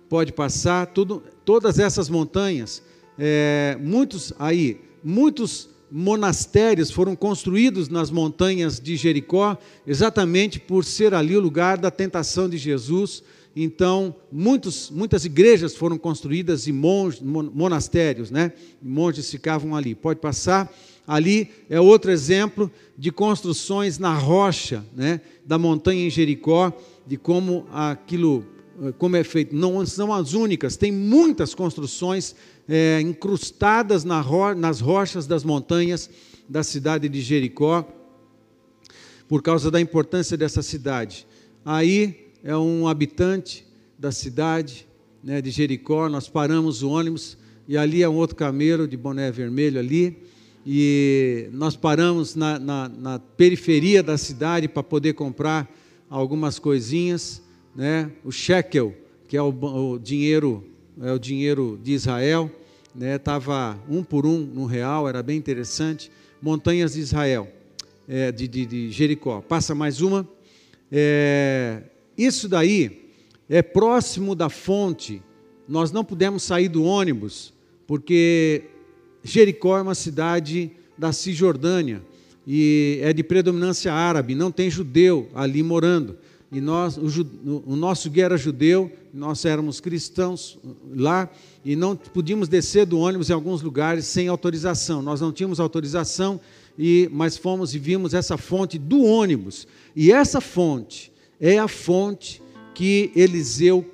[0.07, 2.83] pode passar, tudo, todas essas montanhas,
[3.19, 9.57] é, muitos aí, muitos monastérios foram construídos nas montanhas de Jericó,
[9.87, 13.23] exatamente por ser ali o lugar da tentação de Jesus,
[13.59, 18.53] então, muitos, muitas igrejas foram construídas e monges, monastérios, né?
[18.83, 19.95] Monges ficavam ali.
[19.95, 20.71] Pode passar.
[21.07, 25.23] Ali é outro exemplo de construções na rocha, né?
[25.47, 26.71] Da montanha em Jericó,
[27.07, 28.45] de como aquilo,
[28.83, 29.57] eh, como é feito.
[29.57, 30.77] Não são as únicas.
[30.77, 32.37] Tem muitas construções
[32.69, 36.11] é, incrustadas na ro nas rochas das montanhas
[36.47, 37.89] da cidade de Jericó.
[39.29, 41.27] por causa da importância dessa cidade.
[41.65, 43.67] Aí é um habitante
[43.99, 44.87] da cidade
[45.23, 49.33] né, de Jericó, nós paramos o ônibus e ali é um outro cameiro de boné
[49.33, 50.17] vermelho ali,
[50.65, 55.69] e nós paramos na, na, na periferia da cidade para poder comprar
[56.09, 57.43] algumas coisinhas,
[57.75, 58.13] né?
[58.25, 58.95] O shekel,
[59.27, 60.65] que é o, o dinheiro
[61.03, 62.49] é o dinheiro de Israel,
[62.95, 63.19] né?
[63.19, 66.13] Tava um por um no real, era bem interessante.
[66.41, 67.49] Montanhas de Israel,
[68.09, 69.41] é, de, de, de, Jericó.
[69.41, 70.29] Passa mais uma.
[70.93, 71.83] É,
[72.17, 73.11] isso daí
[73.49, 75.23] é próximo da fonte.
[75.69, 77.53] Nós não pudemos sair do ônibus
[77.87, 78.65] porque
[79.23, 82.03] Jericó é uma cidade da Cisjordânia
[82.47, 86.17] e é de predominância árabe, não tem judeu ali morando.
[86.51, 87.07] E nós, o,
[87.67, 90.57] o, nosso guia era judeu, nós éramos cristãos
[90.95, 91.29] lá
[91.65, 95.03] e não podíamos descer do ônibus em alguns lugares sem autorização.
[95.03, 96.41] Nós não tínhamos autorização,
[96.79, 99.67] e mas fomos e vimos essa fonte do ônibus.
[99.95, 102.43] E essa fonte é a fonte
[102.75, 103.85] que Eliseu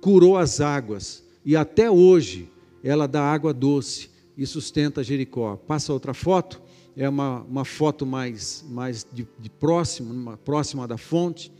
[0.00, 1.24] curou as águas.
[1.44, 2.48] E até hoje
[2.82, 5.56] ela dá água doce e sustenta Jericó.
[5.56, 6.60] Passa outra foto,
[6.96, 11.52] é uma, uma foto mais, mais de, de próximo, uma, próxima da fonte.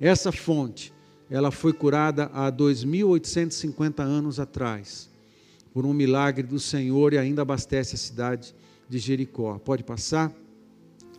[0.00, 0.92] Essa fonte,
[1.30, 5.08] ela foi curada há 2.850 anos atrás,
[5.72, 8.54] por um milagre do Senhor e ainda abastece a cidade
[8.88, 9.58] de Jericó.
[9.58, 10.32] Pode passar?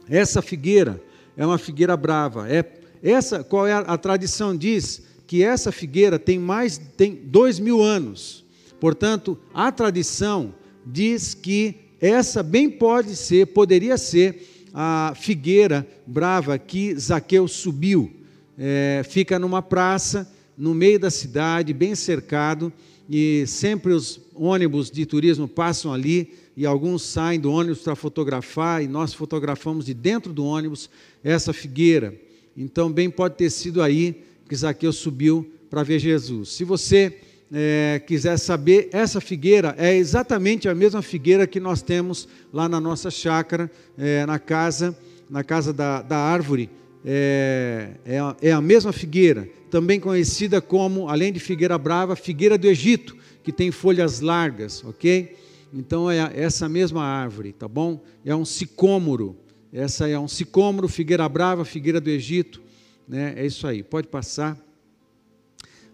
[0.10, 1.02] Essa figueira
[1.36, 2.50] é uma figueira brava.
[2.50, 2.64] É
[3.02, 7.82] essa, qual é a, a tradição diz que essa figueira tem mais tem dois mil
[7.82, 8.46] anos.
[8.80, 10.54] Portanto, a tradição
[10.86, 18.12] diz que essa bem pode ser, poderia ser a figueira brava que Zaqueu subiu.
[18.58, 22.72] É, fica numa praça, no meio da cidade, bem cercado,
[23.10, 28.84] e sempre os ônibus de turismo passam ali, e alguns saem do ônibus para fotografar,
[28.84, 30.90] e nós fotografamos de dentro do ônibus
[31.24, 32.14] essa figueira.
[32.58, 36.50] Então, bem pode ter sido aí que Zaqueu subiu para ver Jesus.
[36.50, 37.20] Se você
[37.54, 42.80] é, quiser saber, essa figueira é exatamente a mesma figueira que nós temos lá na
[42.80, 44.98] nossa chácara, é, na casa,
[45.30, 46.70] na casa da, da árvore.
[47.06, 52.68] É, é, a, é mesma figueira, também conhecida como, além de figueira brava, figueira do
[52.68, 55.36] Egito, que tem folhas largas, ok?
[55.74, 58.02] Então é essa mesma árvore, tá bom?
[58.26, 59.36] É um sicômoro.
[59.72, 62.62] Essa é um sicômoro, figueira brava, figueira do Egito,
[63.08, 63.34] né?
[63.36, 63.84] É isso aí.
[63.84, 64.58] Pode passar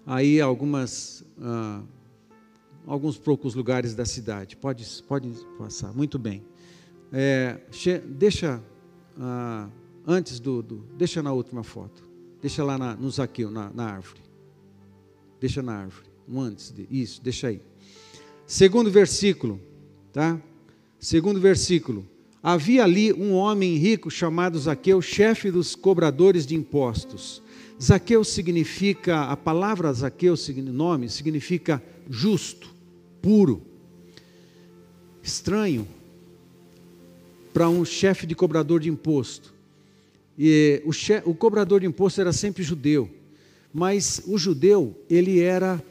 [0.06, 1.82] aí algumas, ah,
[2.86, 4.56] alguns poucos lugares da cidade.
[4.56, 6.44] Pode, pode passar, muito bem.
[7.12, 7.60] É,
[8.06, 8.62] deixa,
[9.20, 9.70] ah,
[10.06, 12.08] antes do, do, deixa na última foto,
[12.42, 14.22] deixa lá na, no Zaqueu, na, na árvore.
[15.40, 17.62] Deixa na árvore, um antes, de, isso, deixa aí.
[18.46, 19.60] Segundo versículo,
[20.12, 20.40] tá?
[21.00, 22.08] Segundo versículo.
[22.46, 27.42] Havia ali um homem rico chamado Zaqueu, chefe dos cobradores de impostos.
[27.82, 32.70] Zaqueu significa, a palavra Zaqueu, nome, significa justo,
[33.22, 33.62] puro.
[35.24, 35.88] Estranho
[37.54, 39.54] para um chefe de cobrador de imposto.
[40.38, 43.10] E o, o, cobrador de imposto era sempre judeu,
[43.74, 45.82] mas o judeu, ele era,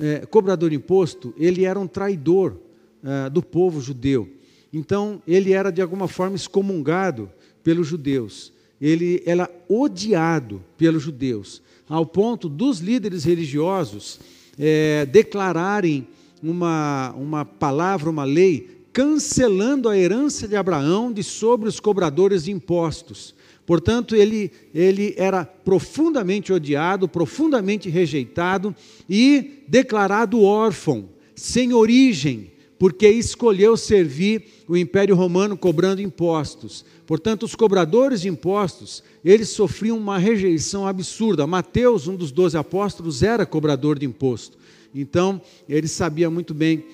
[0.00, 2.56] é, cobrador de imposto, ele era um traidor
[3.04, 4.28] é, do povo judeu.
[4.72, 7.30] Então, ele era de alguma forma excomungado
[7.62, 14.18] pelos judeus ele era odiado pelos judeus, ao ponto dos líderes religiosos
[14.58, 16.08] é, declararem
[16.42, 22.50] uma, uma palavra, uma lei, cancelando a herança de Abraão de sobre os cobradores de
[22.50, 23.36] impostos.
[23.64, 28.74] Portanto, ele, ele era profundamente odiado, profundamente rejeitado
[29.08, 32.50] e declarado órfão, sem origem,
[32.82, 36.84] porque escolheu servir o Império Romano cobrando impostos.
[37.06, 41.46] Portanto, os cobradores de impostos, eles sofriam uma rejeição absurda.
[41.46, 44.58] Mateus, um dos doze apóstolos, era cobrador de imposto.
[44.92, 46.84] Então, ele sabia muito bem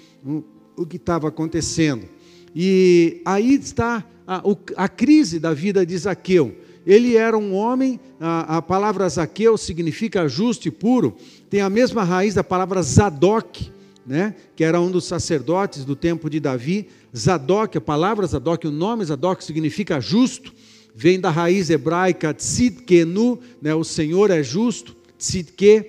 [0.77, 2.07] o, que estava acontecendo.
[2.55, 4.43] E aí está a,
[4.77, 6.55] a, crise da vida de Zaqueu.
[6.87, 11.17] Ele era um homem, a, a palavra Zaqueu significa justo e puro,
[11.49, 13.78] tem a mesma raiz da palavra Zadok,
[14.09, 16.89] né, que era um dos sacerdotes do tempo de Davi.
[17.15, 20.53] Zadok, a palavra Zadok, o nome Zadok significa justo,
[20.95, 25.85] vem da raiz hebraica tzidkenu, né, o Senhor é justo, tzidke,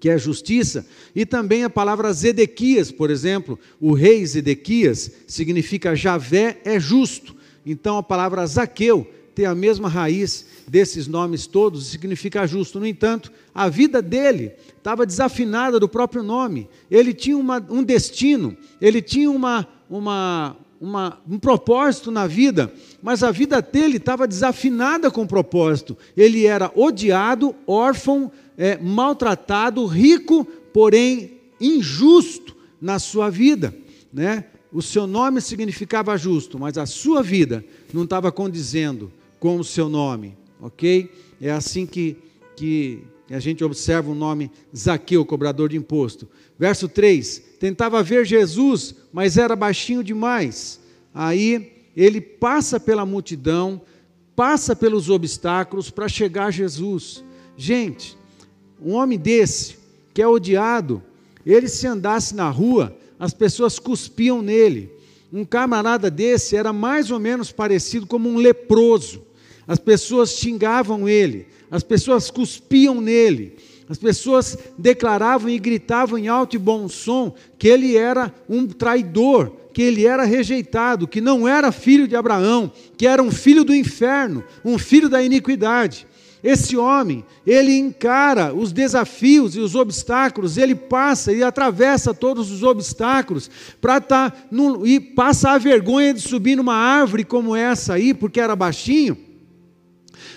[0.00, 6.60] que é justiça, e também a palavra Zedequias, por exemplo, o rei Zedequias significa Javé
[6.64, 7.36] é justo.
[7.64, 12.78] Então a palavra Zaqueu tem a mesma raiz desses nomes todos, significa justo.
[12.78, 16.68] No entanto, a vida dele estava desafinada do próprio nome.
[16.90, 22.72] Ele tinha uma, um destino, ele tinha uma, uma, uma, um propósito na vida,
[23.02, 25.96] mas a vida dele estava desafinada com o propósito.
[26.16, 33.74] Ele era odiado, órfão, é, maltratado, rico, porém injusto na sua vida.
[34.12, 34.44] Né?
[34.72, 39.12] O seu nome significava justo, mas a sua vida não estava condizendo
[39.42, 41.10] com o seu nome, ok?
[41.40, 42.16] É assim que,
[42.54, 46.28] que a gente observa o nome Zaqueu, cobrador de imposto.
[46.56, 50.78] Verso 3: tentava ver Jesus, mas era baixinho demais.
[51.12, 53.80] Aí ele passa pela multidão,
[54.36, 57.24] passa pelos obstáculos para chegar a Jesus.
[57.56, 58.16] Gente,
[58.80, 59.76] um homem desse,
[60.14, 61.02] que é odiado,
[61.44, 64.92] ele se andasse na rua, as pessoas cuspiam nele.
[65.32, 69.31] Um camarada desse era mais ou menos parecido como um leproso.
[69.66, 73.56] As pessoas xingavam ele, as pessoas cuspiam nele,
[73.88, 79.52] as pessoas declaravam e gritavam em alto e bom som que ele era um traidor,
[79.72, 83.74] que ele era rejeitado, que não era filho de Abraão, que era um filho do
[83.74, 86.06] inferno, um filho da iniquidade.
[86.42, 92.64] Esse homem, ele encara os desafios e os obstáculos, ele passa e atravessa todos os
[92.64, 93.48] obstáculos
[93.80, 94.32] para tá
[94.84, 99.31] e passa a vergonha de subir numa árvore como essa aí, porque era baixinho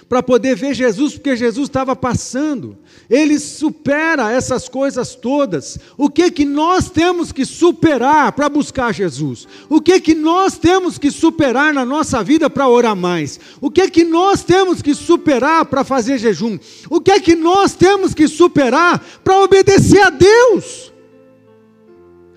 [0.07, 2.77] para poder ver Jesus, porque Jesus estava passando.
[3.09, 5.77] Ele supera essas coisas todas.
[5.97, 9.47] O que que nós temos que superar para buscar Jesus?
[9.69, 13.39] O que que nós temos que superar na nossa vida para orar mais?
[13.61, 16.57] O que que nós temos que superar para fazer jejum?
[16.89, 20.93] O que que nós temos que superar para obedecer a Deus?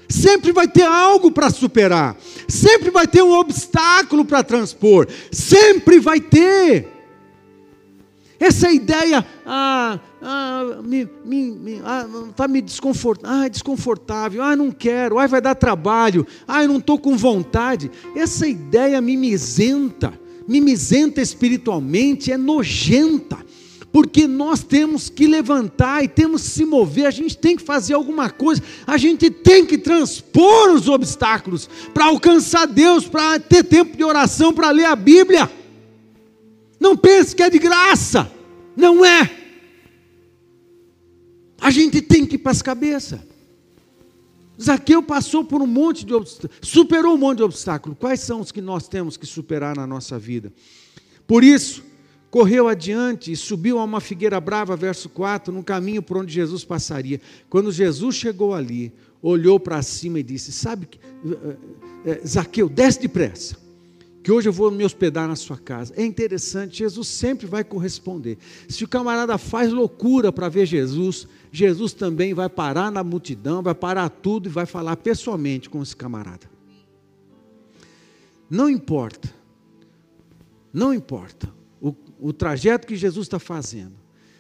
[0.09, 2.17] Sempre vai ter algo para superar,
[2.49, 6.98] sempre vai ter um obstáculo para transpor, sempre vai ter.
[8.41, 9.27] Essa ideia.
[9.45, 15.27] Ah, ah, me, me, me, ah, tá me desconfortável, ah, desconfortável, ah, não quero, ah,
[15.27, 17.91] vai dar trabalho, ah, eu não estou com vontade.
[18.15, 20.13] Essa ideia mimizenta,
[20.47, 23.39] mimizenta espiritualmente, é nojenta,
[23.93, 27.95] porque nós temos que levantar e temos que se mover, a gente tem que fazer
[27.95, 33.97] alguma coisa, a gente tem que transpor os obstáculos para alcançar Deus, para ter tempo
[33.97, 35.51] de oração, para ler a Bíblia.
[36.79, 38.31] Não pense que é de graça.
[38.77, 39.31] Não é.
[41.61, 43.21] A gente tem que ir para as cabeças.
[44.61, 47.97] Zaqueu passou por um monte de obstáculos, superou um monte de obstáculos.
[47.99, 50.53] Quais são os que nós temos que superar na nossa vida?
[51.27, 51.85] Por isso,
[52.31, 56.65] correu adiante e subiu a uma figueira brava, verso 4, no caminho por onde Jesus
[56.65, 57.21] passaria.
[57.49, 60.89] Quando Jesus chegou ali, olhou para cima e disse: Sabe,
[61.25, 61.57] eh,
[62.05, 63.68] eh, Zaqueu, desce depressa
[64.29, 65.95] que hoje eu vou me hospedar na sua casa.
[65.97, 68.37] É interessante, Jesus sempre vai corresponder.
[68.69, 73.75] Se o camarada faz loucura para ver Jesus, Jesus também vai parar na multidão, vai
[73.75, 76.47] parar tudo e vai falar pessoalmente com esse camarada.
[78.51, 79.35] Não importa,
[80.75, 81.51] não importa
[81.81, 83.95] o, o trajeto que Jesus está fazendo.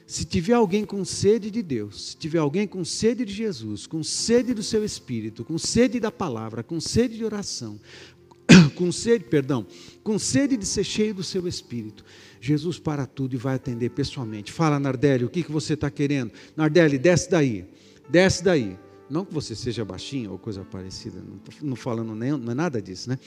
[0.07, 4.03] Se tiver alguém com sede de Deus, se tiver alguém com sede de Jesus, com
[4.03, 7.81] sede do seu espírito, com sede da palavra, com sede de oração,
[8.75, 9.67] com sede, perdão,
[10.03, 12.05] com sede de ser cheio do seu espírito.
[12.41, 14.53] Jesus para tudo e vai atender pessoalmente.
[14.53, 16.33] Fala, Nardelli, o que, que você está querendo?
[16.57, 17.65] Nardelli, desce daí,
[18.09, 18.79] desce daí.
[19.11, 22.81] Não que você seja baixinho ou coisa parecida, não estou falando nem, não é nada
[22.81, 23.19] disso, né?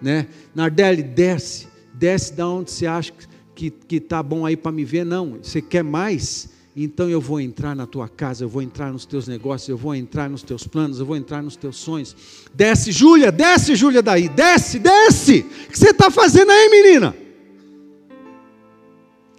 [0.00, 0.28] né?
[0.54, 3.12] Nardelli, desce, desce da onde você acha
[3.54, 5.04] que está bom aí para me ver.
[5.04, 6.50] Não, você quer mais?
[6.76, 9.94] Então eu vou entrar na tua casa, eu vou entrar nos teus negócios, eu vou
[9.94, 12.14] entrar nos teus planos, eu vou entrar nos teus sonhos.
[12.54, 15.40] Desce, Júlia, desce, Júlia, daí, desce, desce.
[15.40, 17.16] O que você está fazendo aí, menina?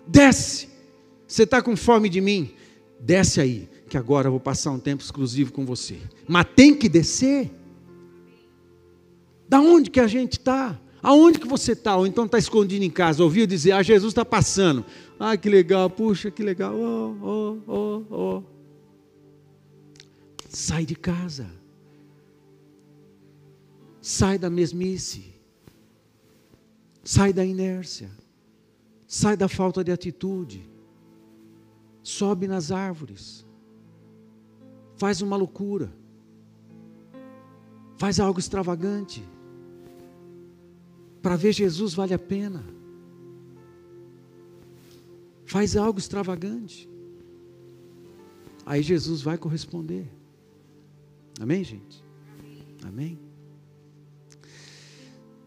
[0.06, 0.68] Desce.
[1.28, 2.52] Você está com fome de mim?
[3.00, 5.98] Desce aí, que agora eu vou passar um tempo exclusivo com você.
[6.28, 7.52] Mas tem que descer.
[9.48, 10.78] Da onde que a gente está?
[11.02, 11.96] Aonde que você está?
[11.96, 13.24] Ou então está escondido em casa?
[13.24, 14.86] Ouviu dizer, ah, Jesus está passando.
[15.20, 16.74] Ah, que legal, puxa, que legal.
[16.74, 18.44] Oh, oh, oh, oh.
[20.48, 21.46] Sai de casa.
[24.02, 25.36] Sai da mesmice.
[27.04, 28.10] Sai da inércia.
[29.06, 30.70] Sai da falta de atitude.
[32.02, 33.46] Sobe nas árvores.
[34.96, 35.92] Faz uma loucura.
[37.98, 39.22] Faz algo extravagante.
[41.22, 42.79] Para ver Jesus vale a pena.
[45.50, 46.88] Faz algo extravagante.
[48.64, 50.08] Aí Jesus vai corresponder.
[51.40, 52.04] Amém, gente?
[52.84, 53.18] Amém?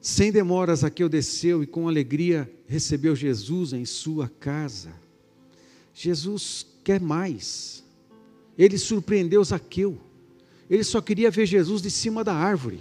[0.00, 4.92] Sem demoras, Zaqueu desceu e com alegria recebeu Jesus em sua casa.
[5.94, 7.84] Jesus quer mais.
[8.58, 10.00] Ele surpreendeu Zaqueu.
[10.68, 12.80] Ele só queria ver Jesus de cima da árvore.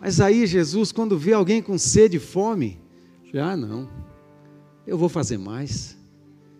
[0.00, 2.80] Mas aí Jesus, quando vê alguém com sede e fome,
[3.34, 3.88] ah, não,
[4.86, 5.96] eu vou fazer mais.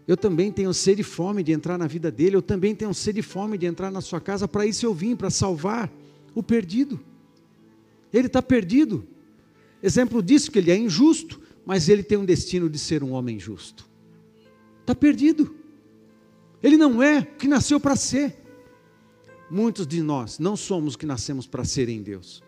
[0.06, 3.20] Eu também tenho sede e fome de entrar na vida dele, eu também tenho sede
[3.20, 5.90] e fome de entrar na sua casa, para isso eu vim, para salvar
[6.34, 7.00] o perdido.
[8.12, 9.06] Ele está perdido.
[9.82, 13.38] Exemplo disso que ele é injusto, mas ele tem um destino de ser um homem
[13.38, 13.88] justo.
[14.80, 15.54] Está perdido.
[16.62, 18.36] Ele não é o que nasceu para ser.
[19.50, 22.42] Muitos de nós não somos o que nascemos para ser em Deus.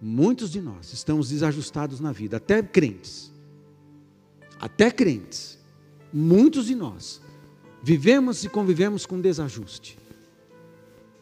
[0.00, 3.33] Muitos de nós estamos desajustados na vida, até crentes.
[4.60, 5.58] Até crentes.
[6.12, 7.20] Muitos de nós
[7.82, 9.98] vivemos e convivemos com desajuste.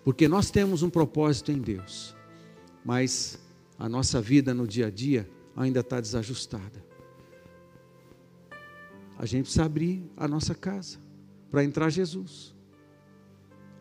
[0.04, 2.14] Porque nós temos um propósito em Deus,
[2.84, 3.38] mas
[3.78, 6.84] a nossa vida no dia a dia ainda está desajustada.
[9.18, 10.98] A gente precisa abrir a nossa casa
[11.50, 12.54] para entrar Jesus.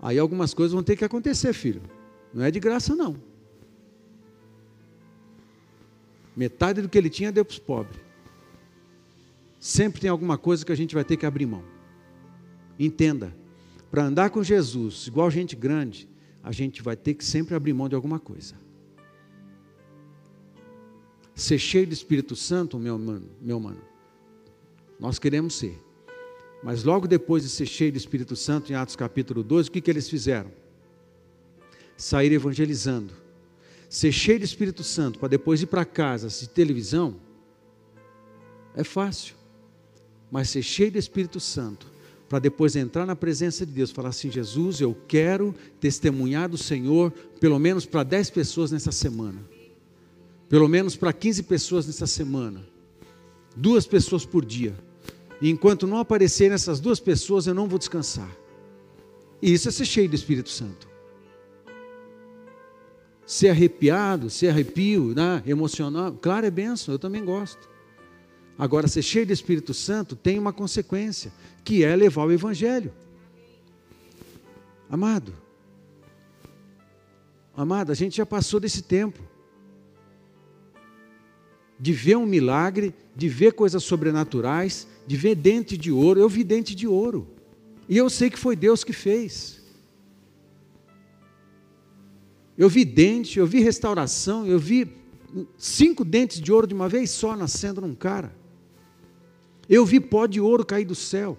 [0.01, 1.81] Aí algumas coisas vão ter que acontecer, filho.
[2.33, 3.15] Não é de graça, não.
[6.35, 8.10] Metade do que ele tinha deu para os pobres.
[9.61, 11.63] Sempre tem alguma coisa que a gente vai ter que abrir mão.
[12.77, 13.33] Entenda,
[13.89, 16.09] para andar com Jesus, igual gente grande,
[16.43, 18.55] a gente vai ter que sempre abrir mão de alguma coisa.
[21.35, 23.81] Ser cheio do Espírito Santo, meu mano, meu mano,
[24.99, 25.79] nós queremos ser.
[26.63, 29.81] Mas logo depois de ser cheio do Espírito Santo, em Atos capítulo 12, o que,
[29.81, 30.51] que eles fizeram?
[31.95, 33.21] Sair evangelizando
[33.91, 37.19] ser cheio do Espírito Santo para depois ir para casa assistir televisão,
[38.73, 39.35] é fácil.
[40.31, 41.87] Mas ser cheio do Espírito Santo
[42.29, 47.11] para depois entrar na presença de Deus, falar assim: Jesus, eu quero testemunhar do Senhor,
[47.39, 49.39] pelo menos para 10 pessoas nessa semana,
[50.47, 52.65] pelo menos para 15 pessoas nessa semana,
[53.55, 54.73] duas pessoas por dia.
[55.41, 58.31] E enquanto não aparecerem essas duas pessoas, eu não vou descansar.
[59.41, 60.91] E isso é ser cheio do Espírito Santo
[63.31, 65.41] ser arrepiado, ser arrepio, né?
[65.45, 67.69] emocional, claro, é benção, eu também gosto.
[68.57, 71.31] Agora, ser cheio do Espírito Santo tem uma consequência,
[71.63, 72.93] que é levar o Evangelho.
[74.89, 75.33] Amado,
[77.55, 79.19] amado, a gente já passou desse tempo
[81.79, 86.19] de ver um milagre, de ver coisas sobrenaturais, de ver dente de ouro.
[86.19, 87.27] Eu vi dente de ouro,
[87.87, 89.61] e eu sei que foi Deus que fez.
[92.57, 94.93] Eu vi dente, eu vi restauração, eu vi
[95.57, 98.40] cinco dentes de ouro de uma vez só nascendo num cara.
[99.67, 101.37] Eu vi pó de ouro cair do céu.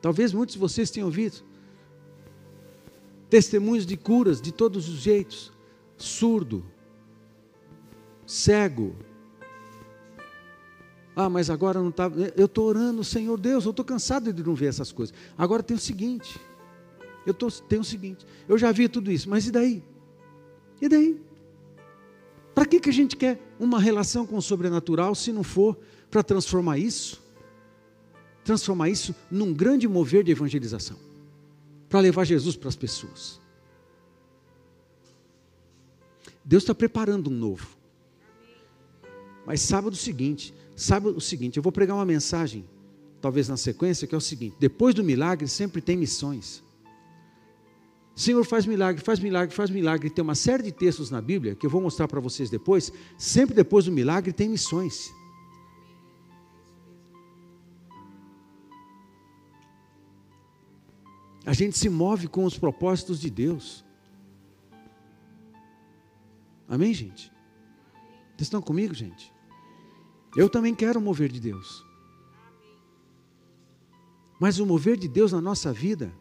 [0.00, 1.44] Talvez muitos de vocês tenham visto
[3.34, 5.52] testemunhos de curas de todos os jeitos:
[5.96, 6.64] surdo,
[8.24, 8.94] cego.
[11.16, 12.10] Ah, mas agora não está.
[12.36, 15.14] Eu estou orando, Senhor Deus, eu estou cansado de não ver essas coisas.
[15.36, 16.40] Agora tem o seguinte:
[17.26, 19.82] eu tô, tenho o seguinte: eu já vi tudo isso, mas e daí?
[20.80, 21.20] E daí?
[22.54, 25.76] Para que, que a gente quer uma relação com o sobrenatural se não for
[26.14, 27.20] para transformar isso?
[28.44, 30.96] Transformar isso num grande mover de evangelização
[31.88, 33.40] para levar Jesus para as pessoas.
[36.44, 37.66] Deus está preparando um novo.
[39.44, 42.64] Mas sábado seguinte, sábado o seguinte, eu vou pregar uma mensagem,
[43.20, 46.62] talvez na sequência, que é o seguinte: depois do milagre sempre tem missões.
[48.14, 50.10] Senhor, faz milagre, faz milagre, faz milagre.
[50.10, 52.92] Tem uma série de textos na Bíblia que eu vou mostrar para vocês depois.
[53.18, 55.12] Sempre depois do milagre tem missões.
[61.46, 63.84] A gente se move com os propósitos de Deus.
[66.68, 67.30] Amém, gente?
[68.30, 69.32] Vocês estão comigo, gente?
[70.36, 71.84] Eu também quero mover de Deus.
[74.40, 76.12] Mas o mover de Deus na nossa vida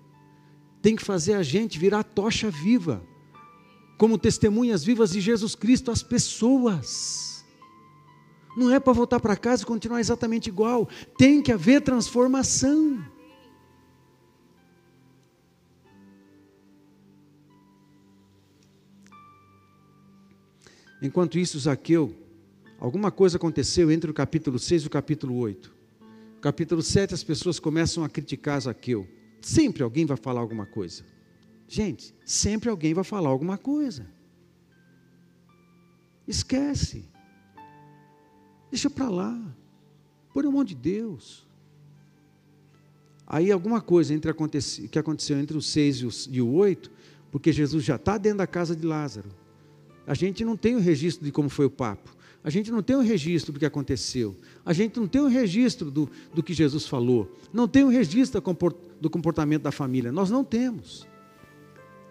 [0.82, 3.01] tem que fazer a gente virar tocha viva,
[3.97, 7.45] como testemunhas vivas de Jesus Cristo às pessoas.
[8.55, 13.03] Não é para voltar para casa e continuar exatamente igual, tem que haver transformação.
[21.04, 22.16] Enquanto isso, Zaqueu,
[22.80, 25.76] alguma coisa aconteceu entre o capítulo 6 e o capítulo 8.
[26.36, 29.06] No capítulo 7, as pessoas começam a criticar Zaqueu.
[29.41, 31.04] Sempre alguém vai falar alguma coisa.
[31.68, 34.08] Gente, sempre alguém vai falar alguma coisa.
[36.26, 37.04] Esquece.
[38.72, 39.56] Deixa para lá.
[40.34, 41.45] Por amor de Deus.
[43.28, 44.34] Aí alguma coisa entre
[44.89, 46.89] que aconteceu entre os seis e o oito,
[47.30, 49.43] porque Jesus já está dentro da casa de Lázaro.
[50.06, 52.14] A gente não tem o registro de como foi o papo.
[52.43, 54.36] A gente não tem um registro do que aconteceu.
[54.66, 57.32] A gente não tem um registro do, do que Jesus falou.
[57.54, 58.41] Não tem um registro
[58.99, 60.12] do comportamento da família.
[60.12, 61.08] Nós não temos.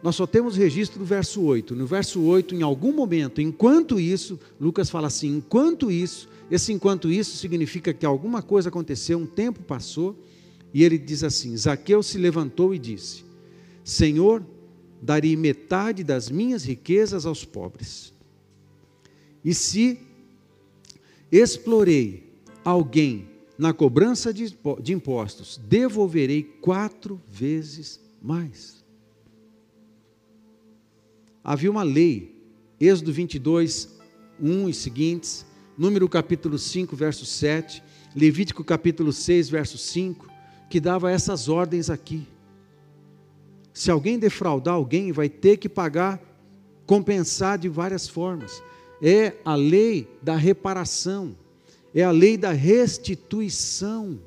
[0.03, 1.75] nós só temos registro do verso 8.
[1.75, 7.11] No verso 8, em algum momento, enquanto isso, Lucas fala assim: enquanto isso, esse enquanto
[7.11, 10.17] isso significa que alguma coisa aconteceu, um tempo passou,
[10.73, 13.23] e ele diz assim: Zaqueu se levantou e disse:
[13.85, 14.43] Senhor,
[15.03, 18.15] darei metade das minhas riquezas aos pobres.
[19.45, 19.99] E se
[21.31, 22.33] explorei
[22.65, 23.29] alguém
[23.59, 28.85] na cobrança de impostos, devolverei quatro vezes mais.
[31.43, 32.41] Havia uma lei,
[32.81, 33.89] Êxodo 22,
[34.41, 35.45] 1 e seguintes,
[35.77, 37.83] Número capítulo 5, verso 7,
[38.15, 40.31] Levítico capítulo 6, verso 5,
[40.71, 42.29] que dava essas ordens aqui.
[43.73, 46.21] Se alguém defraudar alguém, vai ter que pagar,
[46.87, 48.63] compensar de várias formas.
[49.01, 51.37] É a lei da reparação,
[51.95, 54.21] é a lei da restituição.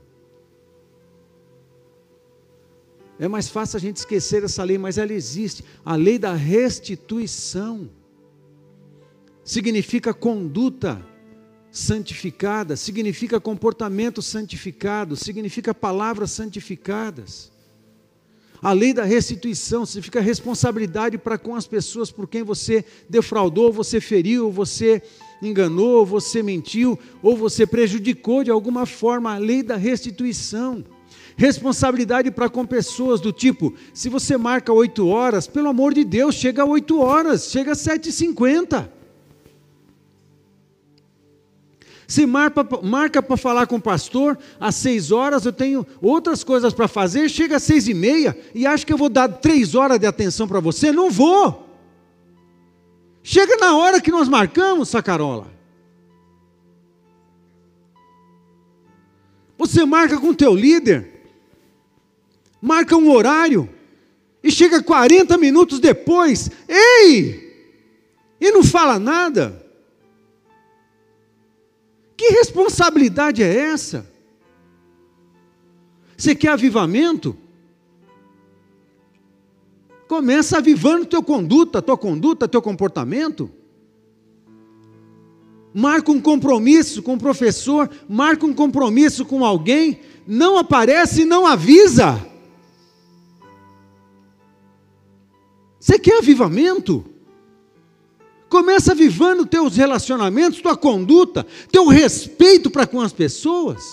[3.17, 5.63] É mais fácil a gente esquecer essa lei, mas ela existe.
[5.85, 7.89] A lei da restituição
[9.43, 11.05] significa conduta
[11.71, 17.54] santificada, significa comportamento santificado, significa palavras santificadas.
[18.65, 24.01] A lei da restituição significa responsabilidade para com as pessoas por quem você defraudou, você
[24.01, 25.03] feriu, você
[25.39, 29.35] enganou, você mentiu ou você prejudicou de alguma forma.
[29.35, 30.83] A lei da restituição
[31.37, 36.33] responsabilidade para com pessoas do tipo, se você marca 8 horas, pelo amor de Deus,
[36.33, 38.94] chega a 8 horas, chega a 7h50.
[42.07, 46.87] Se marca para falar com o pastor, às seis horas eu tenho outras coisas para
[46.87, 50.05] fazer, chega às seis e meia e acha que eu vou dar três horas de
[50.05, 50.91] atenção para você?
[50.91, 51.67] Não vou.
[53.23, 55.47] Chega na hora que nós marcamos, Sacarola.
[59.57, 61.11] Você marca com o teu líder,
[62.61, 63.69] marca um horário,
[64.43, 67.45] e chega 40 minutos depois, ei!
[68.39, 69.64] E não fala nada.
[72.17, 74.09] Que responsabilidade é essa?
[76.17, 77.35] Você quer avivamento?
[80.07, 83.49] Começa avivando tua conduta, tua conduta, teu comportamento.
[85.73, 91.45] Marca um compromisso com o professor, marca um compromisso com alguém, não aparece e não
[91.45, 92.25] avisa.
[95.77, 97.03] Você quer avivamento?
[98.55, 103.83] Começa vivendo teus relacionamentos, tua conduta, teu respeito para com as pessoas.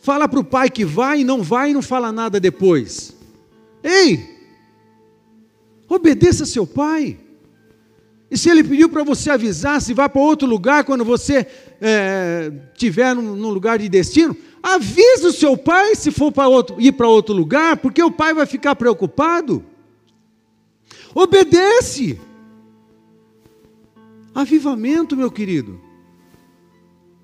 [0.00, 3.14] Fala para o pai que vai e não vai e não fala nada depois.
[3.82, 4.40] Ei,
[5.86, 7.18] obedeça seu pai.
[8.34, 11.46] E se ele pediu para você avisar, se vai para outro lugar quando você
[11.80, 16.80] é, tiver num, num lugar de destino, Avisa o seu pai se for para outro,
[16.80, 19.62] ir para outro lugar, porque o pai vai ficar preocupado.
[21.14, 22.18] Obedece.
[24.34, 25.78] Avivamento, meu querido.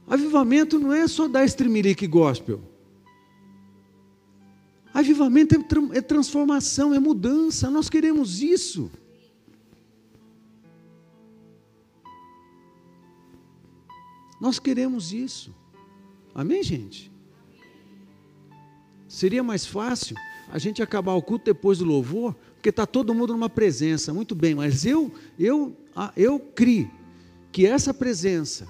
[0.07, 2.61] Avivamento não é só dar streameric gospel.
[4.93, 7.71] Avivamento é, é transformação, é mudança.
[7.71, 8.91] Nós queremos isso.
[14.41, 15.55] Nós queremos isso.
[16.35, 17.13] Amém, gente?
[19.07, 20.17] Seria mais fácil
[20.53, 24.35] a gente acabar o culto depois do louvor, porque está todo mundo numa presença, muito
[24.35, 25.77] bem, mas eu, eu,
[26.17, 26.91] eu criei
[27.53, 28.67] que essa presença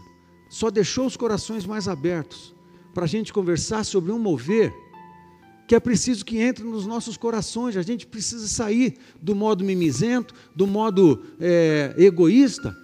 [0.48, 2.54] só deixou os corações mais abertos
[2.92, 4.72] para a gente conversar sobre um mover
[5.70, 7.76] que é preciso que entre nos nossos corações.
[7.76, 12.76] A gente precisa sair do modo mimizento, do modo é, egoísta,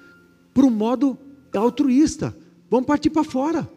[0.54, 1.18] para o modo
[1.52, 2.36] altruísta.
[2.70, 3.70] Vamos partir para fora,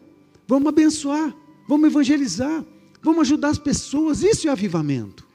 [0.46, 1.34] vamos abençoar,
[1.68, 2.64] vamos evangelizar.
[3.02, 5.26] Vamos ajudar as pessoas, isso é avivamento.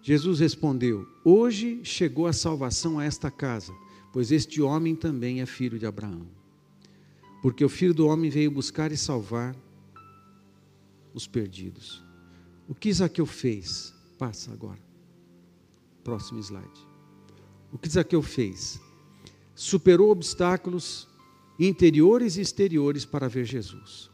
[0.00, 3.74] Jesus respondeu: Hoje chegou a salvação a esta casa,
[4.12, 6.26] pois este homem também é filho de Abraão.
[7.42, 9.54] Porque o filho do homem veio buscar e salvar
[11.12, 12.02] os perdidos.
[12.68, 13.94] O que Zaqueu fez?
[14.18, 14.82] Passa agora.
[16.02, 16.86] Próximo slide.
[17.72, 18.80] O que Zaqueu fez?
[19.54, 21.08] Superou obstáculos
[21.58, 24.10] interiores e exteriores para ver Jesus.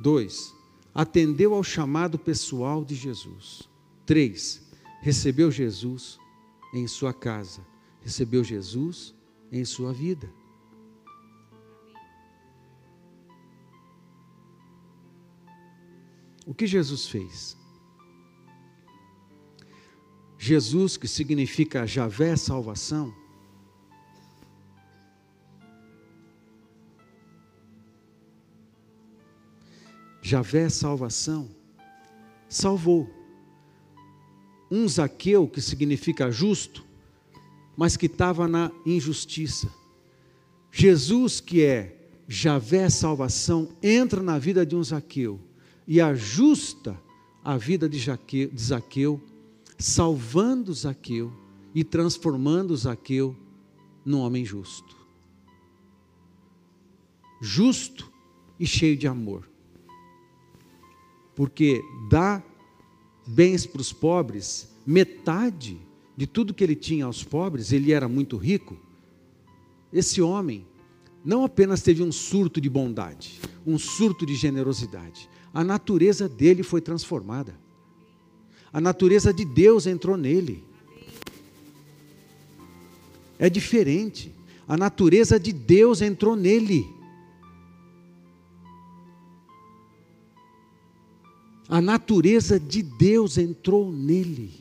[0.00, 0.54] Dois,
[0.94, 3.68] atendeu ao chamado pessoal de Jesus.
[4.04, 4.62] Três,
[5.00, 6.18] recebeu Jesus
[6.74, 7.64] em sua casa,
[8.00, 9.14] recebeu Jesus
[9.50, 10.32] em sua vida.
[16.44, 17.56] O que Jesus fez?
[20.44, 23.14] Jesus, que significa Javé salvação,
[30.20, 31.48] Javé salvação,
[32.48, 33.08] salvou
[34.68, 36.84] um Zaqueu, que significa justo,
[37.76, 39.72] mas que estava na injustiça.
[40.72, 45.38] Jesus, que é Javé salvação, entra na vida de um Zaqueu
[45.86, 47.00] e ajusta
[47.44, 48.04] a vida de
[48.58, 49.22] Zaqueu
[49.82, 51.32] salvando Zaqueu
[51.74, 53.36] e transformando Zaqueu
[54.04, 54.96] num homem justo.
[57.40, 58.10] Justo
[58.60, 59.48] e cheio de amor.
[61.34, 62.40] Porque dá
[63.26, 65.80] bens para os pobres, metade
[66.16, 68.76] de tudo que ele tinha aos pobres, ele era muito rico.
[69.92, 70.64] Esse homem
[71.24, 76.80] não apenas teve um surto de bondade, um surto de generosidade, a natureza dele foi
[76.80, 77.58] transformada.
[78.72, 80.64] A natureza de Deus entrou nele.
[83.38, 84.34] É diferente.
[84.66, 86.88] A natureza de Deus entrou nele.
[91.68, 94.58] A natureza de Deus entrou nele.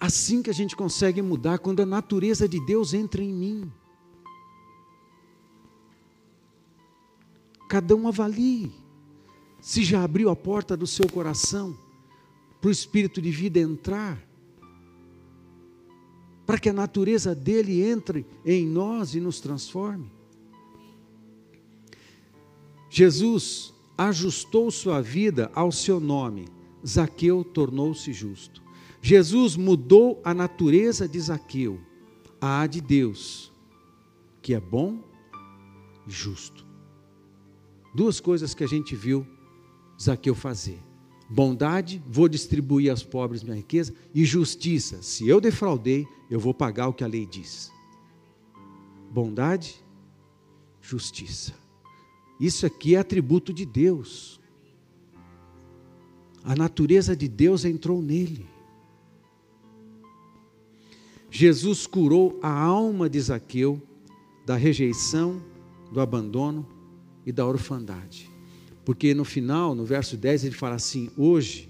[0.00, 3.72] Assim que a gente consegue mudar, quando a natureza de Deus entra em mim.
[7.68, 8.83] Cada um avalie
[9.64, 11.74] se já abriu a porta do seu coração
[12.60, 14.22] para o espírito de vida entrar,
[16.44, 20.12] para que a natureza dele entre em nós e nos transforme.
[22.90, 26.46] Jesus ajustou sua vida ao seu nome,
[26.86, 28.62] Zaqueu tornou-se justo.
[29.00, 31.80] Jesus mudou a natureza de Zaqueu,
[32.38, 33.50] a de Deus,
[34.42, 35.02] que é bom
[36.06, 36.66] e justo.
[37.94, 39.26] Duas coisas que a gente viu
[40.00, 40.80] Zaqueu fazer:
[41.28, 46.88] bondade, vou distribuir aos pobres minha riqueza, e justiça, se eu defraudei, eu vou pagar
[46.88, 47.72] o que a lei diz.
[49.10, 49.76] Bondade,
[50.80, 51.54] justiça.
[52.40, 54.40] Isso aqui é atributo de Deus.
[56.42, 58.46] A natureza de Deus entrou nele.
[61.30, 63.80] Jesus curou a alma de Zaqueu
[64.44, 65.42] da rejeição,
[65.90, 66.66] do abandono
[67.24, 68.33] e da orfandade.
[68.84, 71.68] Porque no final, no verso 10, ele fala assim: hoje,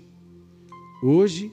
[1.03, 1.53] hoje,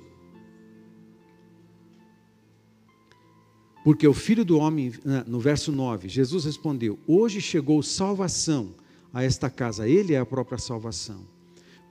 [3.84, 4.91] porque o filho do homem,
[5.28, 8.74] no verso 9, Jesus respondeu: Hoje chegou salvação
[9.14, 11.26] a esta casa, ele é a própria salvação,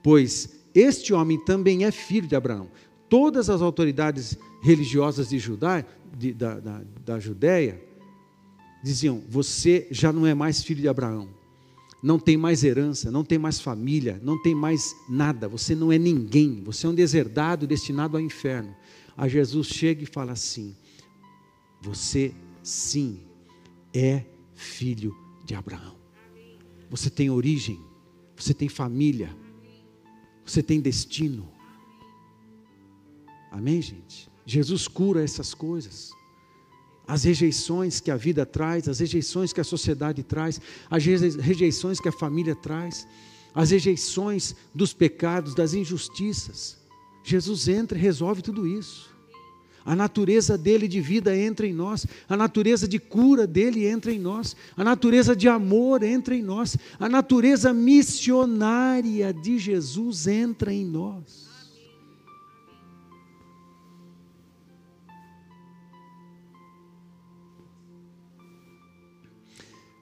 [0.03, 2.69] pois este homem também é filho de Abraão.
[3.09, 5.83] Todas as autoridades religiosas de Judá,
[6.17, 7.81] de, da, da, da Judéia,
[8.83, 11.29] diziam: Você já não é mais filho de Abraão,
[12.01, 15.97] não tem mais herança, não tem mais família, não tem mais nada, você não é
[15.97, 18.75] ninguém, você é um deserdado destinado ao inferno.
[19.15, 20.75] A Jesus chega e fala assim:
[21.81, 22.33] Você
[22.63, 23.19] sim
[23.93, 24.25] é
[24.55, 25.95] filho de Abraão.
[26.89, 27.79] Você tem origem,
[28.35, 29.35] você tem família,
[30.45, 31.51] você tem destino.
[33.51, 34.29] Amém, gente?
[34.45, 36.11] Jesus cura essas coisas.
[37.11, 42.07] As rejeições que a vida traz, as rejeições que a sociedade traz, as rejeições que
[42.07, 43.05] a família traz,
[43.53, 46.77] as rejeições dos pecados, das injustiças.
[47.21, 49.13] Jesus entra e resolve tudo isso.
[49.83, 54.19] A natureza dele de vida entra em nós, a natureza de cura dele entra em
[54.19, 60.85] nós, a natureza de amor entra em nós, a natureza missionária de Jesus entra em
[60.85, 61.50] nós.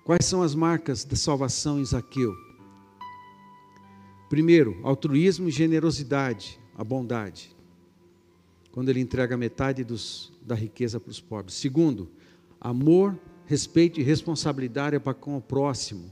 [0.10, 2.36] Quais são as marcas da salvação em Zaqueu?
[4.28, 7.56] Primeiro, altruísmo e generosidade, a bondade.
[8.72, 11.58] Quando ele entrega metade dos, da riqueza para os pobres.
[11.58, 12.10] Segundo,
[12.60, 16.12] amor, respeito e responsabilidade para com o próximo.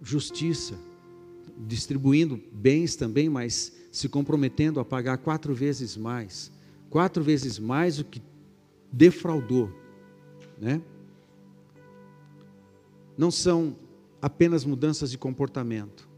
[0.00, 0.78] Justiça,
[1.58, 6.50] distribuindo bens também, mas se comprometendo a pagar quatro vezes mais.
[6.88, 8.22] Quatro vezes mais o que
[8.90, 9.70] defraudou.
[10.58, 10.80] Né?
[13.20, 13.76] Não são
[14.22, 16.08] apenas mudanças de comportamento.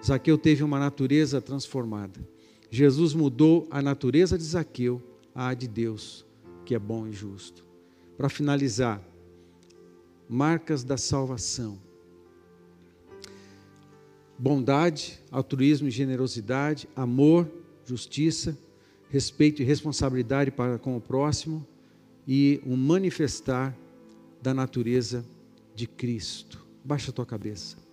[0.00, 2.20] Zaqueu teve uma natureza transformada.
[2.70, 5.02] Jesus mudou a natureza de Zaqueu
[5.34, 6.24] à de Deus,
[6.64, 7.66] que é bom e justo.
[8.16, 9.02] Para finalizar,
[10.28, 11.76] marcas da salvação:
[14.38, 17.50] bondade, altruísmo e generosidade, amor,
[17.84, 18.56] justiça,
[19.08, 21.66] respeito e responsabilidade para com o próximo
[22.28, 23.76] e um manifestar
[24.40, 25.24] da natureza
[25.74, 26.66] de Cristo.
[26.84, 27.83] Baixa a tua cabeça.